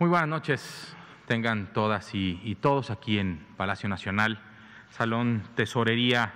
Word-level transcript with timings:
Muy 0.00 0.08
buenas 0.08 0.28
noches, 0.30 0.96
tengan 1.26 1.74
todas 1.74 2.14
y, 2.14 2.56
todos 2.62 2.90
aquí 2.90 3.18
en 3.18 3.44
Palacio 3.58 3.86
Nacional, 3.86 4.40
Salón 4.88 5.42
Tesorería. 5.54 6.32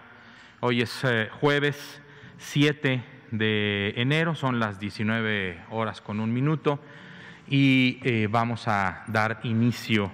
Hoy 0.60 0.82
es 0.82 1.02
eh, 1.02 1.30
jueves 1.40 2.02
7 2.36 3.02
de 3.30 3.94
enero, 3.96 4.34
son 4.34 4.60
las 4.60 4.78
19 4.78 5.64
horas 5.70 6.02
con 6.02 6.20
un 6.20 6.30
minuto 6.30 6.78
y 7.48 8.00
eh, 8.02 8.28
vamos 8.30 8.68
a 8.68 9.02
dar 9.06 9.40
inicio 9.44 10.12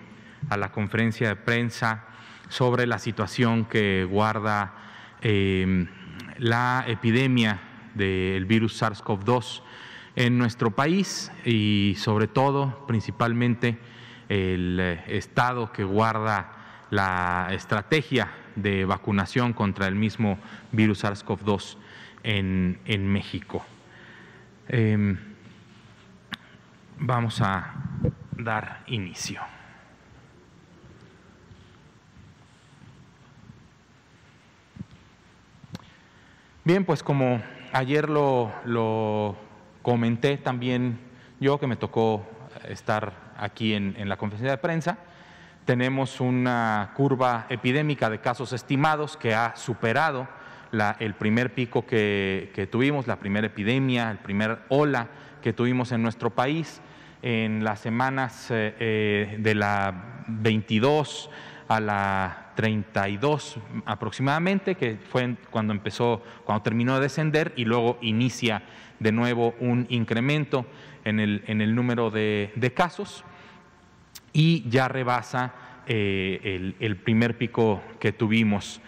a 0.48 0.56
la 0.56 0.70
conferencia 0.70 1.26
de 1.26 1.34
prensa 1.34 2.04
sobre 2.48 2.86
la 2.86 3.00
situación 3.00 3.64
que 3.64 4.04
guarda 4.04 4.74
em, 5.22 5.88
la 6.38 6.84
epidemia 6.86 7.58
del 7.96 8.44
virus 8.44 8.80
SARS-CoV-2 8.80 9.62
en 10.16 10.38
nuestro 10.38 10.70
país 10.70 11.30
y 11.44 11.94
sobre 11.98 12.26
todo, 12.26 12.86
principalmente, 12.86 13.78
el 14.28 14.78
eh, 14.80 15.04
estado 15.08 15.72
que 15.72 15.84
guarda 15.84 16.52
la 16.90 17.48
estrategia 17.52 18.30
de 18.56 18.84
vacunación 18.84 19.52
contra 19.52 19.86
el 19.86 19.94
mismo 19.94 20.38
virus 20.72 21.04
SARS-CoV-2 21.04 21.76
en, 22.22 23.12
México. 23.12 23.64
Em, 24.68 25.16
vamos 26.98 27.40
a 27.40 27.74
dar 28.36 28.82
inicio. 28.86 29.40
Bien, 36.64 36.84
pues 36.84 37.02
como 37.02 37.42
ayer 37.72 38.08
lo, 38.08 38.52
lo 38.64 39.49
Comenté 39.82 40.36
también 40.36 40.98
yo 41.40 41.58
que 41.58 41.66
me 41.66 41.76
tocó 41.76 42.26
estar 42.68 43.12
aquí 43.38 43.74
en, 43.74 44.08
la 44.08 44.16
conferencia 44.16 44.50
de 44.50 44.58
prensa. 44.58 44.98
Tenemos 45.64 46.20
una 46.20 46.92
curva 46.94 47.46
epidémica 47.48 48.10
de 48.10 48.20
casos 48.20 48.52
estimados 48.52 49.16
que 49.16 49.34
ha 49.34 49.56
superado 49.56 50.28
el 50.98 51.14
primer 51.14 51.54
pico 51.54 51.86
que, 51.86 52.68
tuvimos, 52.70 53.06
la 53.06 53.16
primera 53.16 53.46
epidemia, 53.46 54.10
el 54.10 54.18
primer 54.18 54.58
ola 54.68 55.08
que 55.42 55.52
tuvimos 55.52 55.92
en 55.92 56.02
nuestro 56.02 56.30
país 56.30 56.80
en 57.22 57.64
las 57.64 57.80
semanas 57.80 58.50
eh, 58.50 58.74
eh, 58.78 59.36
de 59.40 59.54
la 59.54 60.24
22 60.26 61.30
a 61.70 61.78
la 61.78 62.50
32 62.56 63.56
aproximadamente, 63.86 64.74
que 64.74 64.96
fue 64.96 65.36
cuando 65.50 65.72
empezó, 65.72 66.20
cuando 66.44 66.64
terminó 66.64 66.96
de 66.96 67.02
descender 67.02 67.52
y 67.54 67.64
luego 67.64 67.96
inicia 68.02 68.64
de 68.98 69.12
nuevo 69.12 69.54
un 69.60 69.86
incremento 69.88 70.66
en 71.04 71.20
el, 71.20 71.44
en 71.46 71.60
el 71.60 71.76
número 71.76 72.10
de, 72.10 72.72
casos 72.74 73.24
y 74.32 74.68
ya 74.68 74.88
rebasa 74.88 75.54
eh, 75.86 76.74
el, 76.80 76.96
primer 76.96 77.38
pico 77.38 77.80
que 78.00 78.10
tuvimos. 78.10 78.80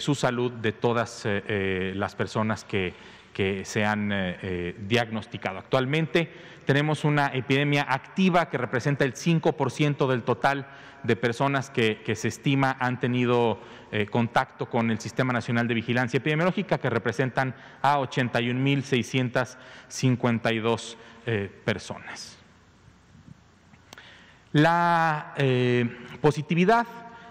su 0.01 0.15
salud 0.15 0.53
de 0.53 0.73
todas 0.73 1.27
las 1.27 2.15
personas 2.15 2.65
que, 2.65 2.93
que 3.33 3.65
se 3.65 3.87
han 3.87 4.13
diagnosticado. 4.87 5.61
Actualmente 5.61 6.31
tenemos 6.69 7.05
una 7.05 7.29
epidemia 7.29 7.87
activa 7.89 8.51
que 8.51 8.59
representa 8.59 9.07
el 9.07 9.15
5% 9.15 10.07
del 10.07 10.23
total 10.23 10.67
de 11.03 11.17
personas 11.17 11.71
que, 11.71 12.03
se 12.15 12.29
estima 12.29 12.77
han 12.81 13.01
tenido 13.01 13.59
eh, 13.91 14.05
contacto 14.07 14.69
con 14.69 14.91
el 14.91 15.01
Sistema 15.01 15.33
Nacional 15.33 15.67
de 15.69 15.75
Vigilancia 15.75 16.19
Epidemiológica, 16.19 16.77
que 16.79 16.91
representan 16.91 17.55
a 17.83 17.99
81.652 17.99 20.97
eh, 21.27 21.51
personas. 21.65 22.37
La 24.53 25.35
eh, 25.37 25.87
positividad 26.21 26.87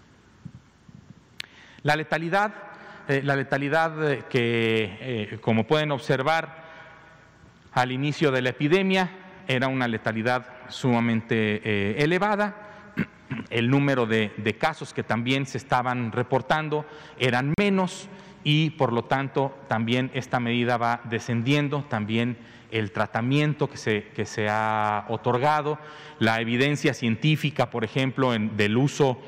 La 1.83 1.95
letalidad, 1.95 2.53
eh, 3.07 3.21
la 3.23 3.35
letalidad 3.35 4.11
eh, 4.11 4.23
que, 4.29 4.97
eh, 4.99 5.37
como 5.41 5.65
pueden 5.65 5.91
observar, 5.91 6.61
al 7.73 7.91
inicio 7.91 8.31
de 8.31 8.41
la 8.41 8.49
epidemia 8.49 9.09
era 9.47 9.67
una 9.67 9.87
letalidad 9.87 10.45
sumamente 10.67 12.01
elevada. 12.01 12.67
El 13.49 13.69
número 13.69 14.05
de, 14.05 14.33
de 14.37 14.57
casos 14.57 14.93
que 14.93 15.03
también 15.03 15.45
se 15.45 15.57
estaban 15.57 16.11
reportando 16.11 16.85
eran 17.17 17.53
menos 17.57 18.09
y 18.43 18.71
por 18.71 18.93
lo 18.93 19.03
tanto 19.03 19.55
también 19.67 20.11
esta 20.13 20.39
medida 20.39 20.77
va 20.77 21.01
descendiendo, 21.05 21.83
también 21.89 22.37
el 22.71 22.91
tratamiento 22.91 23.69
que 23.69 23.77
se, 23.77 24.07
que 24.15 24.25
se 24.25 24.47
ha 24.49 25.05
otorgado, 25.09 25.77
la 26.19 26.39
evidencia 26.39 26.93
científica, 26.93 27.69
por 27.69 27.83
ejemplo, 27.83 28.33
en, 28.33 28.55
del 28.55 28.77
uso 28.77 29.19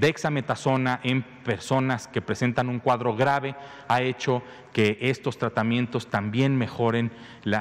dexametasona 0.00 1.00
en 1.02 1.22
personas 1.22 2.08
que 2.08 2.22
presentan 2.22 2.68
un 2.68 2.78
cuadro 2.78 3.14
grave 3.14 3.54
ha 3.88 4.02
hecho 4.02 4.42
que 4.72 4.98
estos 5.00 5.38
tratamientos 5.38 6.08
también 6.08 6.56
mejoren 6.56 7.10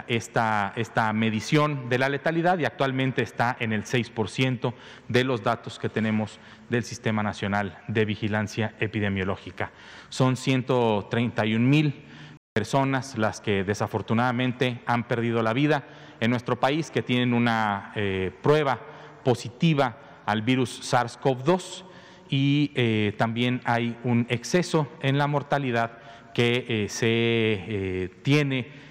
esta, 0.08 0.74
esta 0.76 1.12
medición 1.14 1.90
de 1.90 2.00
la 2.00 2.10
letalidad 2.10 2.60
y 2.60 2.66
actualmente 2.66 3.22
está 3.22 3.56
en 3.60 3.74
el 3.74 3.86
6% 3.86 4.74
de 5.08 5.24
los 5.24 5.44
datos 5.44 5.80
que 5.80 5.90
tenemos 5.90 6.40
del 6.70 6.84
Sistema 6.84 7.24
Nacional 7.24 7.80
de 7.88 8.06
Vigilancia 8.06 8.76
Epidemiológica. 8.80 9.72
Son 10.10 10.36
131 10.36 11.66
mil 11.66 12.06
personas 12.54 13.18
las 13.18 13.42
que 13.42 13.64
desafortunadamente 13.64 14.82
han 14.86 15.08
perdido 15.08 15.42
la 15.44 15.54
vida 15.54 15.84
en 16.20 16.32
nuestro 16.32 16.60
país, 16.60 16.90
que 16.90 17.02
tienen 17.02 17.34
una 17.34 17.92
eh, 17.96 18.32
prueba 18.42 18.80
positiva 19.24 20.24
al 20.26 20.42
virus 20.42 20.82
SARS-CoV-2 20.94 21.84
y 22.30 22.72
eh, 22.76 23.14
también 23.18 23.62
hay 23.66 23.98
un 24.04 24.26
exceso 24.30 24.88
en 25.02 25.18
la 25.18 25.28
mortalidad 25.28 26.00
que 26.34 26.66
eh, 26.68 26.90
se 26.90 28.12
tiene 28.24 28.86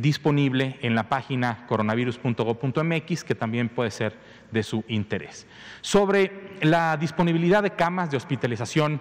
disponible 0.00 0.78
en 0.80 0.96
la 0.96 1.08
página 1.08 1.64
coronavirus.gov.mx, 1.68 3.22
que 3.22 3.34
también 3.36 3.68
puede 3.68 3.92
ser 3.92 4.16
de 4.50 4.64
su 4.64 4.84
interés. 4.88 5.46
Sobre 5.80 6.56
la 6.62 6.96
disponibilidad 6.96 7.62
de 7.62 7.70
camas 7.70 8.10
de 8.10 8.16
hospitalización 8.16 9.00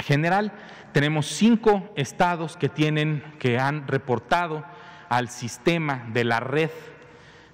general, 0.00 0.52
tenemos 0.92 1.26
cinco 1.26 1.92
estados 1.96 2.56
que 2.56 2.68
tienen, 2.68 3.22
que 3.38 3.58
han 3.58 3.88
reportado 3.88 4.64
al 5.08 5.28
sistema 5.28 6.06
de 6.12 6.24
la 6.24 6.40
red 6.40 6.70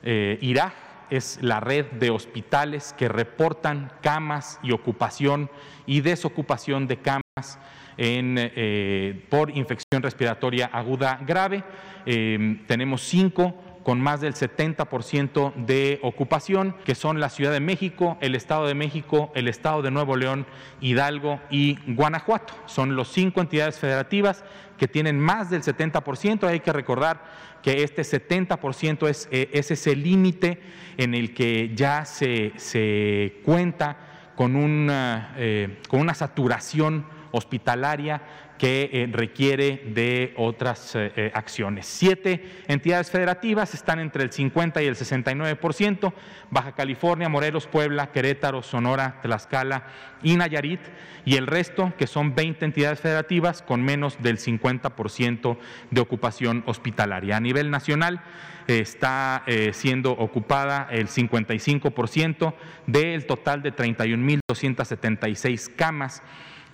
eh, 0.03 0.39
IRAG, 0.41 0.73
es 1.11 1.39
la 1.43 1.61
red 1.61 1.87
de 1.93 2.11
hospitales 2.11 2.95
que 2.97 3.09
reportan 3.09 3.93
camas 4.01 4.59
y 4.63 4.73
ocupación 4.73 5.51
y 5.87 6.01
desocupación 6.01 6.87
de 6.87 6.99
camas 6.99 7.59
eh, 7.99 9.27
por 9.29 9.51
infección 9.51 10.03
respiratoria 10.03 10.67
aguda 10.67 11.21
grave. 11.27 11.65
Eh, 12.07 12.63
tenemos 12.67 13.03
cinco 13.03 13.55
con 13.83 14.01
más 14.01 14.21
del 14.21 14.35
70% 14.35 15.55
de 15.55 15.99
ocupación, 16.03 16.77
que 16.85 16.95
son 16.95 17.21
la 17.21 17.31
Ciudad 17.31 17.53
de 17.53 17.61
México, 17.61 18.19
el 18.21 18.35
Estado 18.35 18.67
de 18.67 18.75
México, 18.75 19.33
el 19.35 19.49
Estado 19.49 19.83
de 19.83 19.91
Nuevo 19.91 20.17
León, 20.17 20.47
Hidalgo 20.81 21.41
y 21.51 21.79
Guanajuato. 21.95 22.53
Son 22.67 22.97
los 22.97 23.09
cinco 23.09 23.41
entidades 23.41 23.79
federativas 23.79 24.45
que 24.77 24.89
tienen 24.89 25.19
más 25.19 25.51
del 25.51 25.63
70%. 25.63 26.47
Hay 26.47 26.61
que 26.61 26.73
recordar 26.73 27.25
que 27.63 27.83
este 27.83 28.03
70% 28.03 29.09
es, 29.09 29.29
eh, 29.31 29.51
es 29.53 29.71
ese 29.71 29.97
límite 29.97 30.61
en 30.97 31.15
el 31.15 31.35
que 31.35 31.75
ya 31.75 32.05
se, 32.05 32.53
se 32.57 33.41
cuenta 33.45 34.33
con 34.37 34.57
una, 34.57 35.35
eh, 35.37 35.81
con 35.89 36.01
una 36.01 36.15
saturación 36.15 37.07
hospitalaria 37.33 38.23
que 38.61 38.91
eh, 38.93 39.09
requiere 39.11 39.83
de 39.87 40.35
otras 40.37 40.95
eh, 40.95 41.11
eh, 41.17 41.31
acciones. 41.33 41.87
Siete 41.87 42.45
entidades 42.69 43.11
federativas 43.11 43.73
están 43.73 44.01
entre 44.01 44.23
el 44.23 44.31
50 44.31 44.83
y 44.83 44.87
el 44.87 44.97
69%, 44.97 46.13
Baja 46.51 46.73
California, 46.73 47.31
Morelos, 47.31 47.67
Puebla, 47.67 48.13
Querétaro, 48.13 48.63
Sonora, 48.63 49.19
Tlaxcala 49.23 49.85
y 50.23 50.37
Nayarit, 50.37 50.81
y 51.25 51.37
el 51.37 51.47
resto, 51.47 51.95
que 51.97 52.07
son 52.07 52.35
20 52.35 52.67
entidades 52.67 53.01
federativas, 53.01 53.63
con 53.63 53.83
menos 53.83 54.21
del 54.21 54.37
50% 54.37 55.57
de 55.91 56.01
ocupación 56.03 56.63
hospitalaria. 56.67 57.39
A 57.39 57.41
nivel 57.41 57.71
nacional, 57.71 58.21
está 58.67 59.43
siendo 59.73 60.13
ocupada 60.13 60.87
el 60.93 61.09
55% 61.09 62.55
del 62.87 63.27
total 63.27 63.63
de 63.63 63.75
31.276 63.75 65.75
camas 65.75 66.23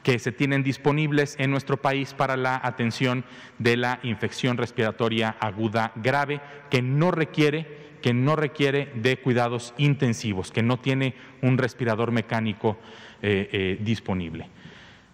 que 0.06 0.20
se 0.20 0.30
tienen 0.30 0.62
disponibles 0.62 1.34
en 1.40 1.50
nuestro 1.50 1.78
país 1.78 2.14
para 2.14 2.36
la 2.36 2.60
atención 2.62 3.24
de 3.58 3.76
la 3.76 3.98
infección 4.04 4.56
respiratoria 4.56 5.34
aguda 5.40 5.90
grave 5.96 6.40
que 6.70 6.80
no 6.80 7.10
requiere 7.10 7.98
que 8.02 8.14
no 8.14 8.36
requiere 8.36 8.92
de 8.94 9.16
cuidados 9.16 9.74
intensivos, 9.78 10.52
que 10.52 10.62
no 10.62 10.78
tiene 10.78 11.16
un 11.42 11.58
respirador 11.58 12.12
mecánico 12.12 12.78
eh, 13.20 13.48
eh, 13.50 13.78
disponible. 13.80 14.48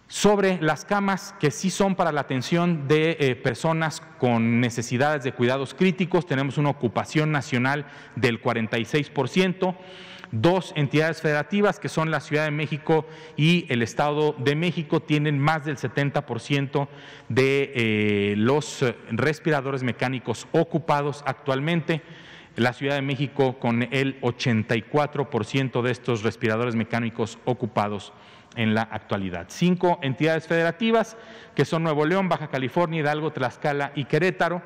Sobre 0.08 0.60
las 0.60 0.84
camas 0.84 1.34
que 1.40 1.50
sí 1.50 1.70
son 1.70 1.94
para 1.94 2.12
la 2.12 2.20
atención 2.20 2.86
de 2.86 3.16
eh, 3.18 3.34
personas 3.34 4.02
con 4.18 4.60
necesidades 4.60 5.24
de 5.24 5.32
cuidados 5.32 5.72
críticos, 5.72 6.26
tenemos 6.26 6.58
una 6.58 6.68
ocupación 6.68 7.32
nacional 7.32 7.86
del 8.14 8.42
46% 8.42 9.74
Dos 10.32 10.72
entidades 10.76 11.20
federativas, 11.20 11.78
que 11.78 11.90
son 11.90 12.10
la 12.10 12.20
Ciudad 12.20 12.46
de 12.46 12.50
México 12.50 13.06
y 13.36 13.66
el 13.68 13.82
Estado 13.82 14.34
de 14.38 14.56
México, 14.56 15.00
tienen 15.00 15.38
más 15.38 15.66
del 15.66 15.76
70% 15.76 16.88
de 17.28 17.72
eh, 17.74 18.34
los 18.38 18.82
respiradores 19.10 19.82
mecánicos 19.82 20.48
ocupados 20.52 21.22
actualmente. 21.26 22.00
La 22.56 22.72
Ciudad 22.72 22.94
de 22.94 23.02
México 23.02 23.58
con 23.58 23.82
el 23.82 24.18
84% 24.22 25.82
de 25.82 25.90
estos 25.90 26.22
respiradores 26.22 26.76
mecánicos 26.76 27.38
ocupados 27.44 28.14
en 28.56 28.74
la 28.74 28.82
actualidad. 28.82 29.46
Cinco 29.48 29.98
entidades 30.02 30.46
federativas, 30.46 31.18
que 31.54 31.66
son 31.66 31.82
Nuevo 31.82 32.06
León, 32.06 32.30
Baja 32.30 32.48
California, 32.48 33.00
Hidalgo, 33.00 33.32
Tlaxcala 33.32 33.92
y 33.94 34.06
Querétaro, 34.06 34.62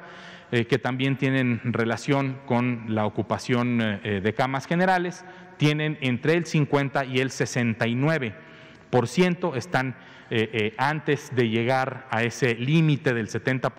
eh, 0.53 0.67
que 0.67 0.79
también 0.79 1.17
tienen 1.17 1.61
relación 1.65 2.39
con 2.47 2.85
la 2.89 3.05
ocupación 3.05 3.81
eh, 3.81 4.21
de 4.23 4.35
camas 4.35 4.67
generales 4.67 5.25
tienen 5.57 5.99
entre 6.01 6.35
el 6.35 6.47
50 6.47 7.05
y 7.07 7.19
el 7.19 7.31
69 7.31 8.47
por 8.91 9.09
ciento, 9.09 9.55
están 9.55 9.97
eh, 10.31 10.51
eh, 10.53 10.75
antes 10.79 11.35
de 11.35 11.49
llegar 11.49 12.07
a 12.11 12.23
ese 12.23 12.55
límite 12.55 13.15
del 13.15 13.29
70 13.29 13.73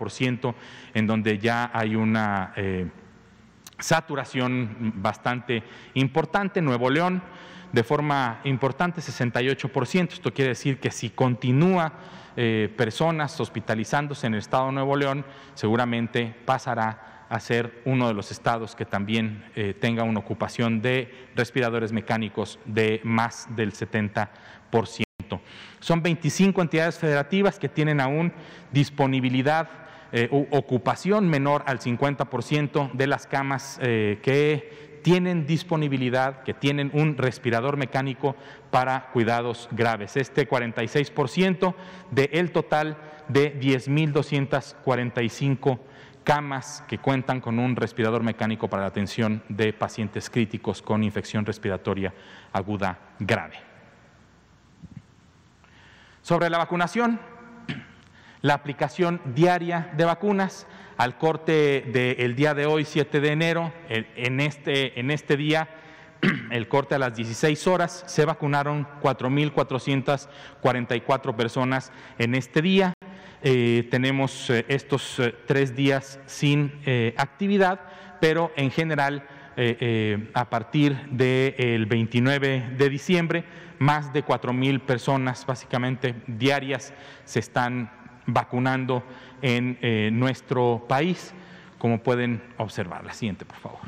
en 0.94 1.06
donde 1.06 1.38
ya 1.38 1.70
hay 1.72 1.96
una 1.96 2.52
eh, 2.56 2.86
saturación 3.78 4.92
bastante 4.96 5.62
importante. 5.94 6.62
Nuevo 6.62 6.90
León, 6.90 7.22
de 7.72 7.84
forma 7.84 8.40
importante, 8.44 9.00
68 9.00 9.70
Esto 10.10 10.32
quiere 10.32 10.50
decir 10.50 10.78
que 10.78 10.90
si 10.90 11.10
continúa 11.10 11.92
personas 12.76 13.40
hospitalizándose 13.40 14.28
en 14.28 14.34
el 14.34 14.38
estado 14.38 14.66
de 14.66 14.72
Nuevo 14.72 14.94
León, 14.94 15.24
seguramente 15.54 16.36
pasará 16.44 17.17
a 17.28 17.40
ser 17.40 17.82
uno 17.84 18.08
de 18.08 18.14
los 18.14 18.30
estados 18.30 18.74
que 18.74 18.84
también 18.84 19.44
eh, 19.54 19.74
tenga 19.78 20.02
una 20.02 20.20
ocupación 20.20 20.80
de 20.80 21.28
respiradores 21.36 21.92
mecánicos 21.92 22.58
de 22.64 23.00
más 23.04 23.46
del 23.54 23.72
70%. 23.72 24.28
Son 25.80 26.02
25 26.02 26.62
entidades 26.62 26.98
federativas 26.98 27.58
que 27.58 27.68
tienen 27.68 28.00
aún 28.00 28.32
disponibilidad 28.72 29.68
eh, 30.10 30.30
ocupación 30.50 31.28
menor 31.28 31.64
al 31.66 31.80
50% 31.80 32.92
de 32.92 33.06
las 33.06 33.26
camas 33.26 33.78
eh, 33.82 34.18
que 34.22 35.00
tienen 35.02 35.46
disponibilidad, 35.46 36.44
que 36.44 36.54
tienen 36.54 36.90
un 36.94 37.18
respirador 37.18 37.76
mecánico 37.76 38.34
para 38.70 39.10
cuidados 39.12 39.68
graves. 39.70 40.16
Este 40.16 40.48
46% 40.48 41.74
del 42.10 42.52
total 42.52 42.96
de 43.28 43.60
10.245 43.60 45.78
camas 46.28 46.84
que 46.86 46.98
cuentan 46.98 47.40
con 47.40 47.58
un 47.58 47.74
respirador 47.74 48.22
mecánico 48.22 48.68
para 48.68 48.82
la 48.82 48.88
atención 48.88 49.42
de 49.48 49.72
pacientes 49.72 50.28
críticos 50.28 50.82
con 50.82 51.02
infección 51.02 51.46
respiratoria 51.46 52.12
aguda 52.52 52.98
grave. 53.18 53.56
Sobre 56.20 56.50
la 56.50 56.58
vacunación, 56.58 57.18
la 58.42 58.52
aplicación 58.52 59.22
diaria 59.34 59.90
de 59.96 60.04
vacunas 60.04 60.66
al 60.98 61.16
corte 61.16 61.86
del 61.90 62.36
día 62.36 62.52
de 62.52 62.66
hoy, 62.66 62.84
7 62.84 63.20
de 63.20 63.32
enero, 63.32 63.72
en 63.88 64.40
este, 64.40 65.00
en 65.00 65.10
este 65.10 65.38
día, 65.38 65.70
el 66.50 66.68
corte 66.68 66.94
a 66.94 66.98
las 66.98 67.16
16 67.16 67.66
horas, 67.68 68.04
se 68.06 68.26
vacunaron 68.26 68.86
4.444 69.00 71.34
personas 71.34 71.90
en 72.18 72.34
este 72.34 72.60
día. 72.60 72.92
Eh, 73.40 73.86
tenemos 73.90 74.50
eh, 74.50 74.64
estos 74.68 75.20
eh, 75.20 75.34
tres 75.46 75.76
días 75.76 76.18
sin 76.26 76.72
actividad, 77.16 77.80
pero 78.20 78.52
en 78.56 78.70
general 78.70 79.26
a 80.34 80.50
partir 80.50 80.96
del 81.10 81.86
29 81.86 82.74
de 82.76 82.88
diciembre, 82.88 83.44
más 83.80 84.12
de 84.12 84.22
4 84.22 84.52
mil 84.52 84.78
personas 84.78 85.44
básicamente 85.44 86.14
diarias 86.28 86.94
se 87.24 87.40
están 87.40 87.90
vacunando 88.24 89.02
en 89.42 89.76
nuestro 90.16 90.84
país, 90.88 91.34
como 91.76 92.00
pueden 92.00 92.40
observar. 92.56 93.04
La 93.04 93.12
siguiente, 93.12 93.44
por 93.44 93.56
favor. 93.56 93.80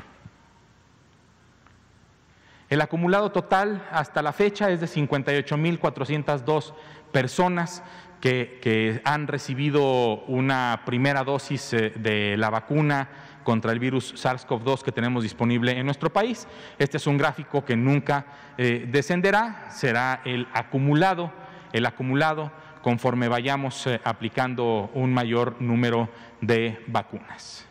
El 2.69 2.81
acumulado 2.81 3.31
total 3.31 3.87
hasta 3.91 4.21
la 4.21 4.33
fecha 4.33 4.69
es 4.71 4.81
de 4.81 4.87
58.402 4.87 6.73
personas 7.13 7.81
que, 8.21 9.01
han 9.03 9.27
recibido 9.27 10.23
una 10.27 10.83
primera 10.85 11.23
dosis 11.23 11.73
eh, 11.73 11.91
de 11.95 12.37
la 12.37 12.49
vacuna 12.49 13.09
contra 13.43 13.71
el 13.71 13.79
virus 13.79 14.13
SARS-CoV-2 14.13 14.83
que 14.83 14.91
tenemos 14.91 15.23
disponible 15.23 15.77
en 15.77 15.85
nuestro 15.85 16.13
país. 16.13 16.47
Este 16.77 16.97
es 16.97 17.07
un 17.07 17.17
gráfico 17.17 17.65
que 17.65 17.75
nunca 17.75 18.25
eh, 18.57 18.87
descenderá, 18.89 19.69
será 19.71 20.21
el 20.23 20.47
acumulado, 20.53 21.31
el 21.73 21.85
acumulado 21.85 22.51
conforme 22.83 23.27
vayamos 23.27 23.87
eh, 23.87 23.99
aplicando 24.03 24.91
un 24.93 25.13
mayor 25.13 25.59
número 25.59 26.09
de 26.39 26.83
vacunas. 26.87 27.70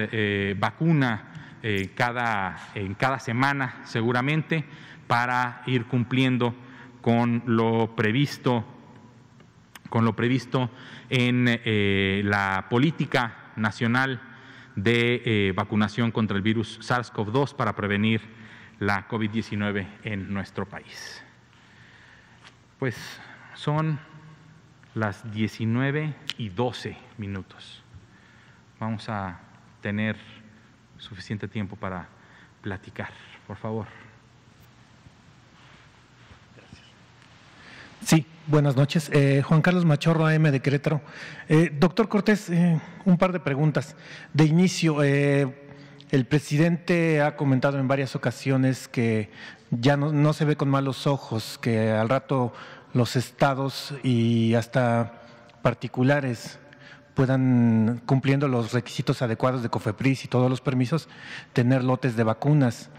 vacuna 0.57 1.57
cada, 1.95 2.69
en 2.75 2.93
cada 2.95 3.19
semana 3.19 3.81
seguramente 3.83 4.63
para 5.07 5.61
ir 5.65 5.85
cumpliendo 5.85 6.55
con 7.01 7.43
lo 7.45 7.95
previsto 7.95 8.65
con 9.89 10.05
lo 10.05 10.15
previsto 10.15 10.69
en 11.09 12.29
la 12.29 12.67
política 12.69 13.51
nacional 13.57 14.30
de 14.83 15.21
eh, 15.25 15.53
vacunación 15.55 16.11
contra 16.11 16.35
el 16.37 16.43
virus 16.43 16.79
SARS-CoV-2 16.81 17.55
para 17.55 17.75
prevenir 17.75 18.21
la 18.79 19.07
COVID-19 19.07 19.87
en 20.03 20.33
nuestro 20.33 20.67
país. 20.67 21.23
Pues 22.79 22.97
son 23.53 23.99
las 24.95 25.31
19 25.31 26.15
y 26.37 26.49
12 26.49 26.97
minutos. 27.17 27.83
Vamos 28.79 29.07
a 29.09 29.39
tener 29.81 30.17
suficiente 30.97 31.47
tiempo 31.47 31.75
para 31.75 32.07
platicar, 32.61 33.11
por 33.45 33.57
favor. 33.57 33.87
Sí, 38.03 38.25
buenas 38.47 38.75
noches. 38.75 39.09
Eh, 39.13 39.41
Juan 39.43 39.61
Carlos 39.61 39.85
Machorro, 39.85 40.25
AM 40.25 40.51
de 40.51 40.59
Querétaro. 40.61 41.01
Eh, 41.49 41.71
doctor 41.77 42.09
Cortés, 42.09 42.49
eh, 42.49 42.79
un 43.05 43.17
par 43.17 43.31
de 43.31 43.39
preguntas. 43.39 43.95
De 44.33 44.45
inicio, 44.45 45.03
el 45.03 46.25
presidente 46.27 47.21
ha 47.21 47.35
comentado 47.35 47.79
en 47.79 47.87
varias 47.87 48.15
ocasiones 48.15 48.87
que 48.87 49.29
ya 49.69 49.97
no, 49.97 50.33
se 50.33 50.45
ve 50.45 50.55
con 50.55 50.69
malos 50.69 51.07
ojos, 51.07 51.57
que 51.61 51.91
al 51.91 52.09
rato 52.09 52.53
los 52.93 53.15
estados 53.15 53.93
y 54.03 54.53
hasta 54.55 55.21
particulares 55.61 56.59
puedan, 57.13 58.01
cumpliendo 58.05 58.47
los 58.47 58.73
requisitos 58.73 59.21
adecuados 59.21 59.63
de 59.63 59.69
COFEPRIS 59.69 60.25
y 60.25 60.27
todos 60.27 60.49
los 60.49 60.61
permisos, 60.61 61.07
tener 61.53 61.83
lotes 61.83 62.15
de 62.15 62.23
vacunas. 62.23 62.89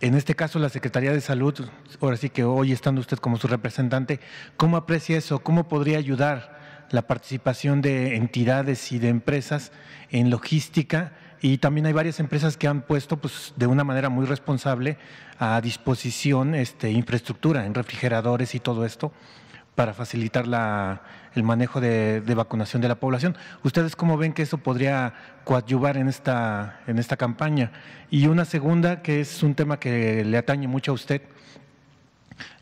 En 0.00 0.14
este 0.14 0.34
caso, 0.34 0.58
la 0.58 0.68
Secretaría 0.68 1.12
de 1.12 1.22
Salud, 1.22 1.54
ahora 2.02 2.18
sí 2.18 2.28
que 2.28 2.44
hoy 2.44 2.70
estando 2.70 3.00
usted 3.00 3.16
como 3.16 3.38
su 3.38 3.48
representante, 3.48 4.20
¿cómo 4.58 4.76
aprecia 4.76 5.16
eso? 5.16 5.38
¿Cómo 5.38 5.68
podría 5.68 5.96
ayudar 5.96 6.86
la 6.90 7.06
participación 7.06 7.80
de 7.80 8.14
entidades 8.16 8.92
y 8.92 8.98
de 8.98 9.08
empresas 9.08 9.72
en 10.10 10.28
logística? 10.28 11.12
Y 11.40 11.58
también 11.58 11.86
hay 11.86 11.94
varias 11.94 12.20
empresas 12.20 12.58
que 12.58 12.68
han 12.68 12.82
puesto 12.82 13.16
pues, 13.16 13.54
de 13.56 13.66
una 13.66 13.84
manera 13.84 14.10
muy 14.10 14.26
responsable 14.26 14.98
a 15.38 15.58
disposición 15.62 16.54
este, 16.54 16.90
infraestructura 16.90 17.64
en 17.64 17.72
refrigeradores 17.72 18.54
y 18.54 18.60
todo 18.60 18.84
esto 18.84 19.12
para 19.76 19.92
facilitar 19.94 20.48
la, 20.48 21.02
el 21.34 21.42
manejo 21.44 21.80
de, 21.80 22.20
vacunación 22.34 22.82
de 22.82 22.88
la 22.88 22.96
población. 22.96 23.36
¿Ustedes 23.62 23.94
cómo 23.94 24.16
ven 24.16 24.32
que 24.32 24.42
eso 24.42 24.58
podría 24.58 25.12
coadyuvar 25.44 25.98
en 25.98 26.08
esta, 26.08 26.80
en 26.86 26.98
esta 26.98 27.16
campaña? 27.16 27.70
Y 28.10 28.26
una 28.26 28.46
segunda, 28.46 29.02
que 29.02 29.20
es 29.20 29.42
un 29.42 29.54
tema 29.54 29.78
que 29.78 30.24
le 30.24 30.38
atañe 30.38 30.66
mucho 30.66 30.92
a 30.92 30.94
usted. 30.94 31.22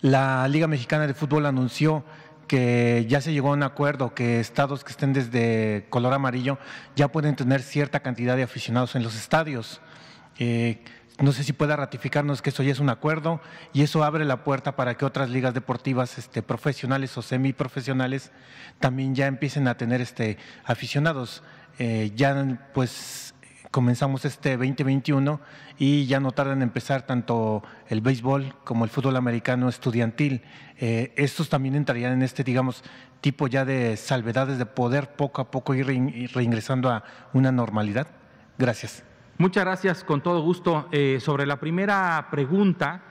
La 0.03 0.47
Liga 0.49 0.67
Mexicana 0.67 1.07
de 1.07 1.15
Fútbol 1.15 1.47
anunció 1.47 2.05
que 2.49 3.07
ya 3.09 3.21
se 3.21 3.33
llegó 3.33 3.51
a 3.51 3.53
un 3.53 3.63
acuerdo 3.63 4.13
que 4.13 4.41
estados 4.41 4.85
que 4.85 4.91
estén 4.91 5.13
desde 5.13 5.87
color 5.89 6.13
amarillo 6.13 6.59
ya 6.95 7.09
pueden 7.09 7.37
tener 7.37 7.63
cierta 7.63 8.01
cantidad 8.01 8.37
de 8.37 8.43
aficionados 8.43 8.97
en 8.97 9.03
los 9.03 9.15
estadios. 9.15 9.81
Eh, 10.39 10.83
no 11.19 11.33
sé 11.33 11.45
si 11.45 11.53
pueda 11.53 11.77
ratificarnos 11.77 12.43
que 12.43 12.51
eso 12.51 12.63
ya 12.65 12.73
es 12.73 12.81
un 12.81 12.91
acuerdo 12.91 13.41
y 13.73 13.83
eso 13.83 14.03
abre 14.03 14.25
la 14.25 14.43
puerta 14.43 14.75
para 14.75 14.97
que 14.97 15.05
otras 15.05 15.31
ligas 15.31 15.55
deportivas 15.55 16.19
este, 16.19 16.43
profesionales 16.43 17.17
o 17.17 17.23
semiprofesionales 17.23 18.33
también 18.81 19.15
ya 19.15 19.27
empiecen 19.27 19.69
a 19.69 19.77
tener 19.77 20.01
este, 20.01 20.39
aficionados. 20.65 21.45
Eh, 21.79 22.13
ya 22.17 22.69
pues 22.75 23.35
comenzamos 23.71 24.25
este 24.25 24.57
2021 24.57 25.41
y 25.79 26.07
ya 26.07 26.19
no 26.19 26.33
tardan 26.33 26.59
en 26.59 26.63
empezar 26.63 27.07
tanto 27.07 27.63
el 27.89 28.01
béisbol 28.01 28.55
como 28.65 28.85
el 28.85 28.91
fútbol 28.91 29.17
americano 29.17 29.69
estudiantil. 29.69 30.43
Eh, 30.79 31.13
estos 31.17 31.49
también 31.49 31.77
entrarían 31.77 32.13
en 32.13 32.23
este, 32.23 32.43
digamos, 32.43 32.83
tipo 33.21 33.47
ya 33.47 33.65
de 33.65 33.97
salvedades 33.97 34.59
de 34.59 34.67
poder 34.67 35.15
poco 35.15 35.41
a 35.43 35.51
poco 35.51 35.75
ir 35.75 35.87
reingresando 36.35 36.91
a 36.91 37.05
una 37.33 37.53
normalidad. 37.53 38.09
Gracias. 38.59 39.05
Muchas 39.37 39.65
gracias, 39.65 40.05
con 40.05 40.21
todo 40.21 40.43
gusto. 40.43 40.87
Eh, 40.93 41.19
sobre 41.21 41.45
la 41.45 41.59
primera 41.59 42.29
pregunta, 42.31 43.03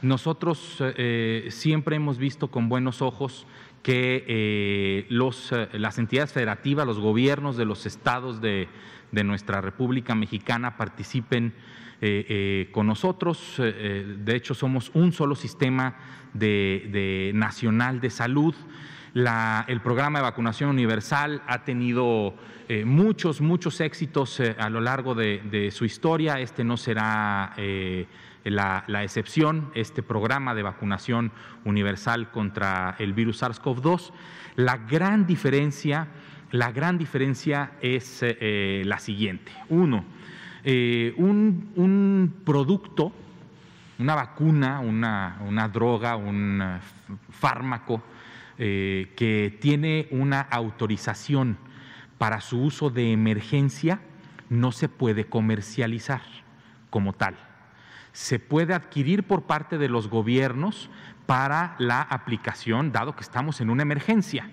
nosotros 0.00 0.76
eh, 0.78 1.48
siempre 1.50 1.96
hemos 1.96 2.18
visto 2.18 2.52
con 2.52 2.68
buenos 2.68 3.02
ojos 3.02 3.48
que 3.82 4.24
eh, 4.28 5.06
los, 5.08 5.52
las 5.72 5.98
entidades 5.98 6.32
federativas, 6.32 6.86
los 6.86 7.00
gobiernos 7.00 7.56
de 7.56 7.64
los 7.64 7.84
estados 7.84 8.40
de, 8.40 8.68
nuestra 9.10 9.60
República 9.60 10.14
Mexicana 10.14 10.76
participen 10.76 11.52
con 12.72 12.86
nosotros. 12.86 13.56
de 13.58 14.36
hecho, 14.36 14.54
somos 14.54 14.90
un 14.94 15.12
solo 15.12 15.34
sistema 15.34 15.96
de, 16.32 17.32
nacional 17.34 18.00
de 18.00 18.10
salud. 18.10 18.54
El 19.14 19.80
programa 19.82 20.20
de 20.20 20.22
vacunación 20.22 20.70
universal 20.70 21.42
ha 21.46 21.64
tenido 21.64 22.34
eh, 22.68 22.84
muchos, 22.84 23.42
muchos 23.42 23.80
éxitos 23.80 24.40
eh, 24.40 24.56
a 24.58 24.70
lo 24.70 24.80
largo 24.80 25.14
de, 25.14 25.70
su 25.70 25.84
historia. 25.84 26.40
Este 26.40 26.64
no 26.64 26.78
será 26.78 27.52
eh, 27.58 28.06
la, 28.44 28.84
excepción, 29.02 29.70
este 29.74 30.02
programa 30.02 30.54
de 30.54 30.62
vacunación 30.62 31.30
universal 31.64 32.30
contra 32.30 32.96
el 32.98 33.12
virus 33.12 33.42
SARS-CoV-2. 33.42 34.12
La 34.56 34.78
gran 34.78 35.26
diferencia, 35.26 36.08
la 36.50 36.72
gran 36.72 36.96
diferencia 36.96 37.72
es 37.82 38.24
la 38.40 38.98
siguiente. 38.98 39.52
Uno, 39.68 40.04
un, 40.64 42.34
producto, 42.44 43.12
una 43.98 44.14
vacuna, 44.14 44.80
una, 44.80 45.38
una 45.46 45.68
droga, 45.68 46.16
un 46.16 46.78
fármaco 47.30 48.02
que 48.62 49.58
tiene 49.60 50.06
una 50.12 50.40
autorización 50.40 51.58
para 52.18 52.40
su 52.40 52.62
uso 52.62 52.90
de 52.90 53.10
emergencia 53.10 54.00
no 54.48 54.70
se 54.70 54.88
puede 54.88 55.24
comercializar 55.24 56.22
como 56.88 57.12
tal. 57.12 57.34
se 58.12 58.38
puede 58.38 58.74
adquirir 58.74 59.24
por 59.24 59.44
parte 59.44 59.78
de 59.78 59.88
los 59.88 60.08
gobiernos 60.08 60.90
para 61.26 61.74
la 61.78 62.02
aplicación, 62.02 62.92
dado 62.92 63.16
que 63.16 63.22
estamos 63.22 63.60
en 63.60 63.70
una 63.70 63.82
emergencia. 63.82 64.50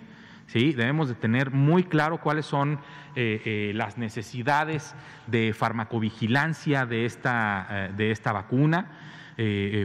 ¿sí? 0.47 0.73
Debemos 0.73 1.09
de 1.09 1.15
tener 1.15 1.51
muy 1.51 1.83
claro 1.83 2.19
cuáles 2.21 2.45
son 2.45 2.79
eh, 3.15 3.41
eh, 3.45 3.71
las 3.75 3.97
necesidades 3.97 4.95
de 5.27 5.53
farmacovigilancia 5.53 6.85
de 6.85 7.05
esta, 7.05 7.67
eh, 7.69 7.93
de 7.95 8.11
esta 8.11 8.31
vacuna, 8.31 8.91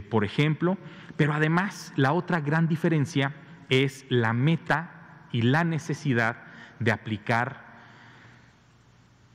por 0.09 0.25
ejemplo, 0.25 0.77
pero 1.15 1.33
además 1.33 1.93
la 1.95 2.11
otra 2.11 2.41
gran 2.41 2.67
diferencia 2.67 3.31
es 3.69 4.05
la 4.09 4.33
meta 4.33 4.91
y 5.31 5.41
la 5.41 5.63
necesidad 5.63 6.43
de 6.79 6.91
aplicar 6.91 7.63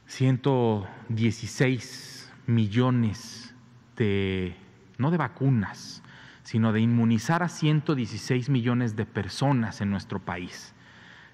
116 0.07 2.33
millones 2.47 3.55
de, 3.97 4.55
no 4.99 5.11
de 5.11 5.17
vacunas, 5.17 6.05
sino 6.43 6.73
de 6.73 6.81
inmunizar 6.81 7.43
a 7.43 7.49
116 7.49 8.49
millones 8.49 8.95
de 8.97 9.07
personas 9.07 9.81
en 9.81 9.91
nuestro 9.91 10.21
país. 10.21 10.75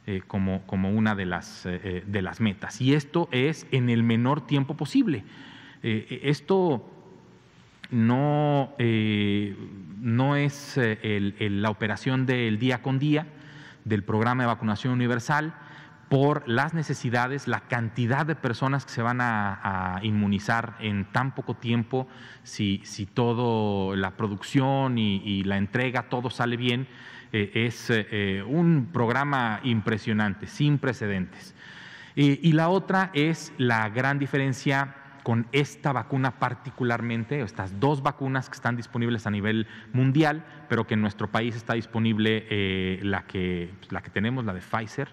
Eh, 0.08 0.22
como, 0.24 0.64
como, 0.66 0.90
una 0.90 1.16
de 1.16 1.26
las, 1.26 1.66
eh, 1.66 1.80
eh, 1.82 2.04
de 2.06 2.22
las 2.22 2.40
metas. 2.40 2.80
Y 2.80 2.94
esto 2.94 3.28
es 3.32 3.66
en 3.72 3.90
el 3.90 4.04
menor 4.04 4.46
tiempo 4.46 4.76
posible. 4.76 5.24
esto 5.82 6.88
no, 7.90 8.74
no 8.78 10.36
es 10.36 10.78
la 10.78 11.70
operación 11.70 12.26
del 12.26 12.58
día 12.58 12.82
con 12.82 12.98
día 12.98 13.26
del 13.84 14.02
programa 14.02 14.42
de 14.42 14.48
vacunación 14.48 14.92
universal 14.92 15.54
por 16.08 16.48
las 16.48 16.72
necesidades, 16.72 17.48
la 17.48 17.60
cantidad 17.60 18.26
de 18.26 18.36
personas 18.36 18.84
que 18.84 18.92
se 18.92 19.02
van 19.02 19.18
a, 19.20 19.98
inmunizar 20.02 20.76
en 20.78 21.04
tan 21.06 21.34
poco 21.34 21.54
tiempo, 21.54 22.06
si, 22.44 22.80
si 22.84 23.06
todo, 23.06 23.96
la 23.96 24.16
producción 24.16 24.98
y 24.98 25.42
la 25.44 25.56
entrega, 25.56 26.08
todo 26.08 26.30
sale 26.30 26.56
bien, 26.56 26.86
eh, 27.32 27.66
es 27.66 27.90
eh, 27.90 28.06
eh, 28.10 28.42
un 28.46 28.90
programa 28.92 29.60
impresionante, 29.64 30.46
sin 30.46 30.78
precedentes. 30.78 31.54
y 32.14 32.52
la 32.52 32.70
otra 32.70 33.10
es 33.12 33.52
la 33.58 33.90
gran 33.90 34.18
diferencia 34.18 34.94
con 35.26 35.48
esta 35.50 35.90
vacuna 35.90 36.38
particularmente, 36.38 37.40
estas 37.40 37.80
dos 37.80 38.00
vacunas 38.00 38.48
que 38.48 38.54
están 38.54 38.76
disponibles 38.76 39.26
a 39.26 39.32
nivel 39.32 39.66
mundial, 39.92 40.46
pero 40.68 40.86
que 40.86 40.94
en 40.94 41.00
nuestro 41.02 41.26
país 41.26 41.56
está 41.56 41.74
disponible 41.74 43.00
la, 43.02 43.26
que, 43.26 43.74
la 43.90 44.02
que 44.02 44.10
tenemos, 44.10 44.44
la 44.44 44.54
de 44.54 44.60
Pfizer, 44.60 45.08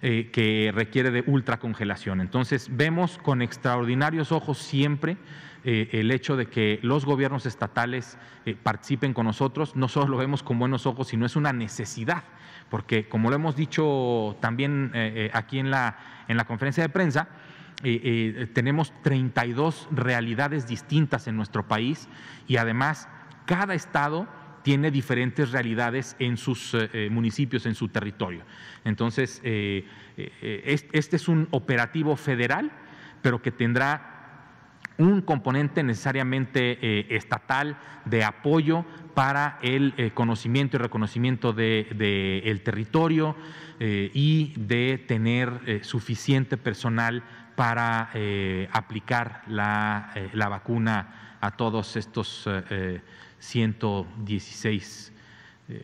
que 0.00 0.72
requiere 0.74 1.10
de 1.10 1.24
ultracongelación. 1.26 2.22
Entonces 2.22 2.68
vemos 2.74 3.18
con 3.18 3.42
extraordinarios 3.42 4.32
ojos 4.32 4.56
siempre 4.56 5.18
eh, 5.66 5.88
el 5.92 6.10
hecho 6.10 6.36
de 6.36 6.46
que 6.46 6.78
los 6.82 7.06
gobiernos 7.06 7.46
estatales 7.46 8.18
eh, 8.44 8.54
participen 8.54 9.14
con 9.14 9.24
nosotros, 9.24 9.74
no 9.76 9.88
solo 9.88 10.08
lo 10.08 10.16
vemos 10.18 10.42
con 10.42 10.58
buenos 10.58 10.86
ojos, 10.86 11.08
sino 11.08 11.24
es 11.24 11.36
una 11.36 11.54
necesidad, 11.54 12.22
porque 12.68 13.08
como 13.08 13.30
lo 13.30 13.36
hemos 13.36 13.56
dicho 13.56 14.36
también 14.40 14.90
eh, 14.92 15.30
aquí 15.32 15.58
en 15.58 15.70
la, 15.70 16.24
en 16.28 16.36
la 16.36 16.44
conferencia 16.44 16.82
de 16.82 16.90
prensa, 16.90 17.28
tenemos 18.52 18.92
32 19.02 19.88
realidades 19.92 20.66
distintas 20.66 21.28
en 21.28 21.36
nuestro 21.36 21.68
país 21.68 22.08
y 22.48 22.56
además 22.56 23.08
cada 23.46 23.74
estado 23.74 24.26
tiene 24.62 24.90
diferentes 24.90 25.52
realidades 25.52 26.16
en 26.18 26.36
sus 26.36 26.74
municipios, 27.10 27.66
en 27.66 27.74
su 27.74 27.88
territorio. 27.88 28.42
Entonces, 28.84 29.42
este 29.44 31.16
es 31.16 31.28
un 31.28 31.48
operativo 31.50 32.16
federal, 32.16 32.72
pero 33.20 33.42
que 33.42 33.50
tendrá 33.50 34.14
un 34.98 35.22
componente 35.22 35.82
necesariamente 35.82 36.78
eh, 36.80 37.06
estatal 37.10 37.76
de 38.04 38.24
apoyo 38.24 38.84
para 39.14 39.58
el 39.62 39.94
eh, 39.96 40.10
conocimiento 40.12 40.76
y 40.76 40.80
reconocimiento 40.80 41.52
del 41.52 41.96
de, 41.96 42.60
territorio 42.64 43.36
eh, 43.80 44.10
y 44.14 44.54
de 44.56 44.98
tener 44.98 45.80
suficiente 45.84 46.56
personal 46.56 47.22
para 47.56 48.10
aplicar 48.72 49.42
la, 49.46 50.12
vacuna 50.48 51.36
a 51.40 51.50
todos 51.52 51.96
estos 51.96 52.48
116 53.38 55.12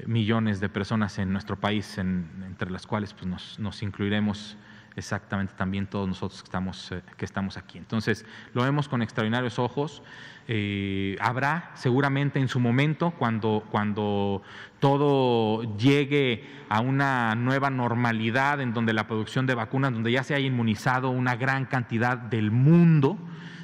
millones 0.06 0.60
de 0.60 0.68
personas 0.68 1.18
en 1.18 1.32
nuestro 1.32 1.58
país, 1.58 1.98
entre 1.98 2.70
las 2.70 2.86
cuales 2.86 3.14
pues, 3.14 3.58
nos 3.58 3.82
incluiremos 3.82 4.56
exactamente 4.96 5.54
también 5.56 5.86
todos 5.86 6.08
nosotros 6.08 6.42
que 6.42 6.46
estamos, 6.46 6.92
eh, 6.92 7.02
que 7.16 7.24
estamos 7.24 7.56
aquí. 7.56 7.78
Entonces, 7.78 8.24
lo 8.54 8.62
vemos 8.62 8.88
con 8.88 9.02
extraordinarios 9.02 9.58
ojos. 9.58 10.02
Eh, 10.48 11.16
habrá 11.20 11.70
seguramente 11.74 12.40
en 12.40 12.48
su 12.48 12.60
momento, 12.60 13.12
cuando, 13.12 13.64
cuando 13.70 14.42
todo 14.80 15.76
llegue 15.76 16.44
a 16.68 16.80
una 16.80 17.34
nueva 17.34 17.70
normalidad 17.70 18.60
en 18.60 18.74
donde 18.74 18.92
la 18.92 19.06
producción 19.06 19.46
de 19.46 19.54
vacunas, 19.54 19.92
donde 19.92 20.12
ya 20.12 20.24
se 20.24 20.34
haya 20.34 20.46
inmunizado 20.46 21.10
una 21.10 21.36
gran 21.36 21.66
cantidad 21.66 22.16
del 22.16 22.50
mundo, 22.50 23.16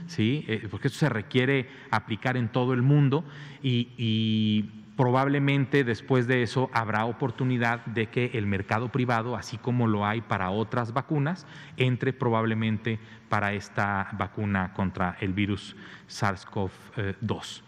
¿sí? 0.06 0.44
Eh, 0.46 0.68
porque 0.70 0.88
eso 0.88 0.98
se 0.98 1.08
requiere 1.08 1.68
aplicar 1.90 2.36
en 2.36 2.48
todo 2.48 2.72
el 2.72 2.82
mundo 2.82 3.24
y 3.62 4.85
probablemente 4.96 5.84
después 5.84 6.26
de 6.26 6.42
eso 6.42 6.70
habrá 6.72 7.04
oportunidad 7.04 7.84
de 7.84 8.06
que 8.08 8.30
el 8.34 8.46
mercado 8.46 8.88
privado, 8.88 9.36
así 9.36 9.58
como 9.58 9.86
lo 9.86 10.06
hay 10.06 10.22
para 10.22 10.50
otras 10.50 10.92
vacunas, 10.92 11.46
entre 11.76 12.12
probablemente 12.12 12.98
para 13.28 13.52
esta 13.52 14.08
vacuna 14.12 14.72
contra 14.72 15.16
el 15.20 15.34
virus 15.34 15.76
SARS-CoV-2. 16.08 17.62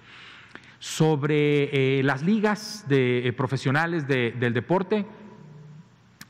Sobre 0.78 1.98
eh, 1.98 2.02
las 2.02 2.22
ligas 2.22 2.86
de, 2.88 3.28
eh, 3.28 3.32
profesionales 3.32 4.06
del 4.06 4.54
deporte, 4.54 5.04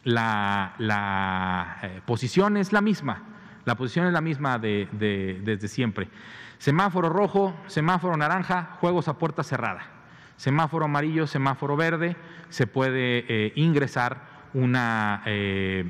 la, 0.05 1.79
eh, 1.83 2.01
posición 2.07 2.57
es 2.57 2.73
la 2.73 2.81
misma, 2.81 3.23
la 3.67 3.77
posición 3.77 4.07
es 4.07 4.13
la 4.13 4.23
misma 4.23 4.59
desde 4.59 5.69
siempre. 5.69 6.09
Semáforo 6.57 7.09
rojo, 7.09 7.55
semáforo 7.67 8.17
naranja, 8.17 8.79
juegos 8.81 9.07
a 9.07 9.17
puerta 9.19 9.45
cerrada 9.45 9.98
semáforo 10.39 10.87
amarillo, 10.87 11.27
semáforo 11.27 11.77
verde, 11.77 12.17
se 12.49 12.67
puede 12.67 13.25
eh, 13.29 13.53
ingresar 13.57 14.39
una 14.55 15.23
eh, 15.27 15.85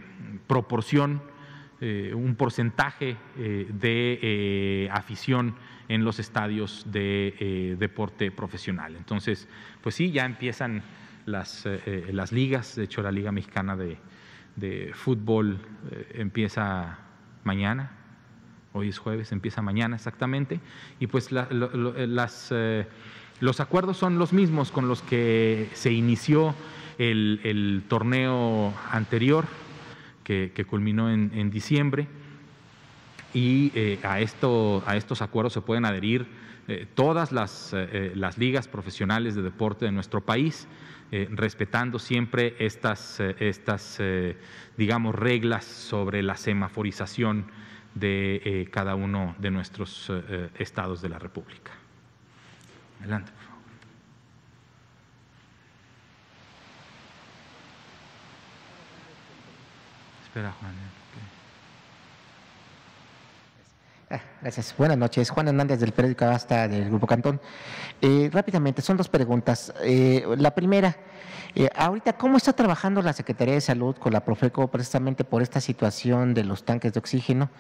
proporción, 0.48 1.22
eh, 1.80 2.12
un 2.14 2.34
porcentaje 2.34 3.16
de 3.36 4.88
afición 4.92 5.54
en 5.88 6.04
los 6.04 6.18
estadios 6.18 6.84
de 6.90 7.76
deporte 7.78 8.30
profesional. 8.30 8.96
Entonces, 8.96 9.48
pues 9.82 9.94
sí, 9.94 10.10
ya 10.10 10.24
empiezan 10.24 10.82
las, 11.24 11.68
las 12.10 12.32
ligas, 12.32 12.74
de 12.74 12.84
hecho 12.84 13.00
la 13.02 13.12
Liga 13.12 13.30
Mexicana 13.30 13.76
de, 13.76 13.98
Fútbol 14.92 15.60
empieza 16.12 16.98
mañana, 17.44 17.92
hoy 18.72 18.88
es 18.88 18.98
jueves, 18.98 19.30
empieza 19.30 19.62
mañana 19.62 19.94
exactamente, 19.94 20.60
y 20.98 21.06
pues 21.06 21.30
las 21.30 22.52
los 23.40 23.60
acuerdos 23.60 23.96
son 23.96 24.18
los 24.18 24.32
mismos 24.32 24.72
con 24.72 24.88
los 24.88 25.02
que 25.02 25.68
se 25.74 25.92
inició 25.92 26.54
el, 26.98 27.84
torneo 27.88 28.74
anterior, 28.90 29.46
que, 30.24 30.66
culminó 30.68 31.10
en, 31.10 31.50
diciembre, 31.50 32.08
y 33.32 33.70
eh, 33.74 34.00
a, 34.02 34.20
esto, 34.20 34.82
a 34.86 34.96
estos 34.96 35.22
acuerdos 35.22 35.52
se 35.52 35.60
pueden 35.60 35.84
adherir 35.84 36.26
eh, 36.66 36.86
todas 36.94 37.30
las, 37.30 37.72
eh, 37.74 38.12
las, 38.14 38.38
ligas 38.38 38.68
profesionales 38.68 39.34
de 39.34 39.42
deporte 39.42 39.84
de 39.84 39.92
nuestro 39.92 40.20
país, 40.20 40.66
respetando 41.10 41.98
siempre 41.98 42.54
estas, 42.58 43.18
estas 43.38 43.98
digamos, 44.76 45.14
reglas 45.14 45.64
sobre 45.64 46.22
la 46.22 46.36
semaforización 46.36 47.46
de 47.94 48.68
cada 48.70 48.94
uno 48.94 49.34
de 49.38 49.50
nuestros 49.50 50.12
estados 50.58 51.00
de 51.00 51.08
la 51.08 51.18
República. 51.18 51.77
Adelante, 53.00 53.30
por 53.32 53.42
favor. 53.42 53.62
Espera, 60.22 60.52
Juan. 60.52 60.74
Ah, 64.10 64.20
gracias. 64.40 64.74
Buenas 64.76 64.98
noches. 64.98 65.30
Juan 65.30 65.48
Hernández 65.48 65.80
del 65.80 65.92
periódico 65.92 66.26
Basta 66.26 66.68
del 66.68 66.86
Grupo 66.86 67.06
Cantón. 67.06 67.40
Eh, 68.00 68.30
rápidamente, 68.32 68.82
son 68.82 68.96
dos 68.96 69.08
preguntas. 69.08 69.72
Eh, 69.82 70.24
la 70.36 70.54
primera, 70.54 70.96
eh, 71.54 71.68
ahorita, 71.74 72.12
¿cómo 72.14 72.36
está 72.36 72.52
trabajando 72.52 73.02
la 73.02 73.12
Secretaría 73.12 73.54
de 73.54 73.60
Salud 73.60 73.96
con 73.96 74.12
la 74.12 74.24
Profeco 74.24 74.68
precisamente 74.68 75.24
por 75.24 75.42
esta 75.42 75.60
situación 75.60 76.34
de 76.34 76.44
los 76.44 76.64
tanques 76.64 76.92
de 76.92 77.00
oxígeno? 77.00 77.50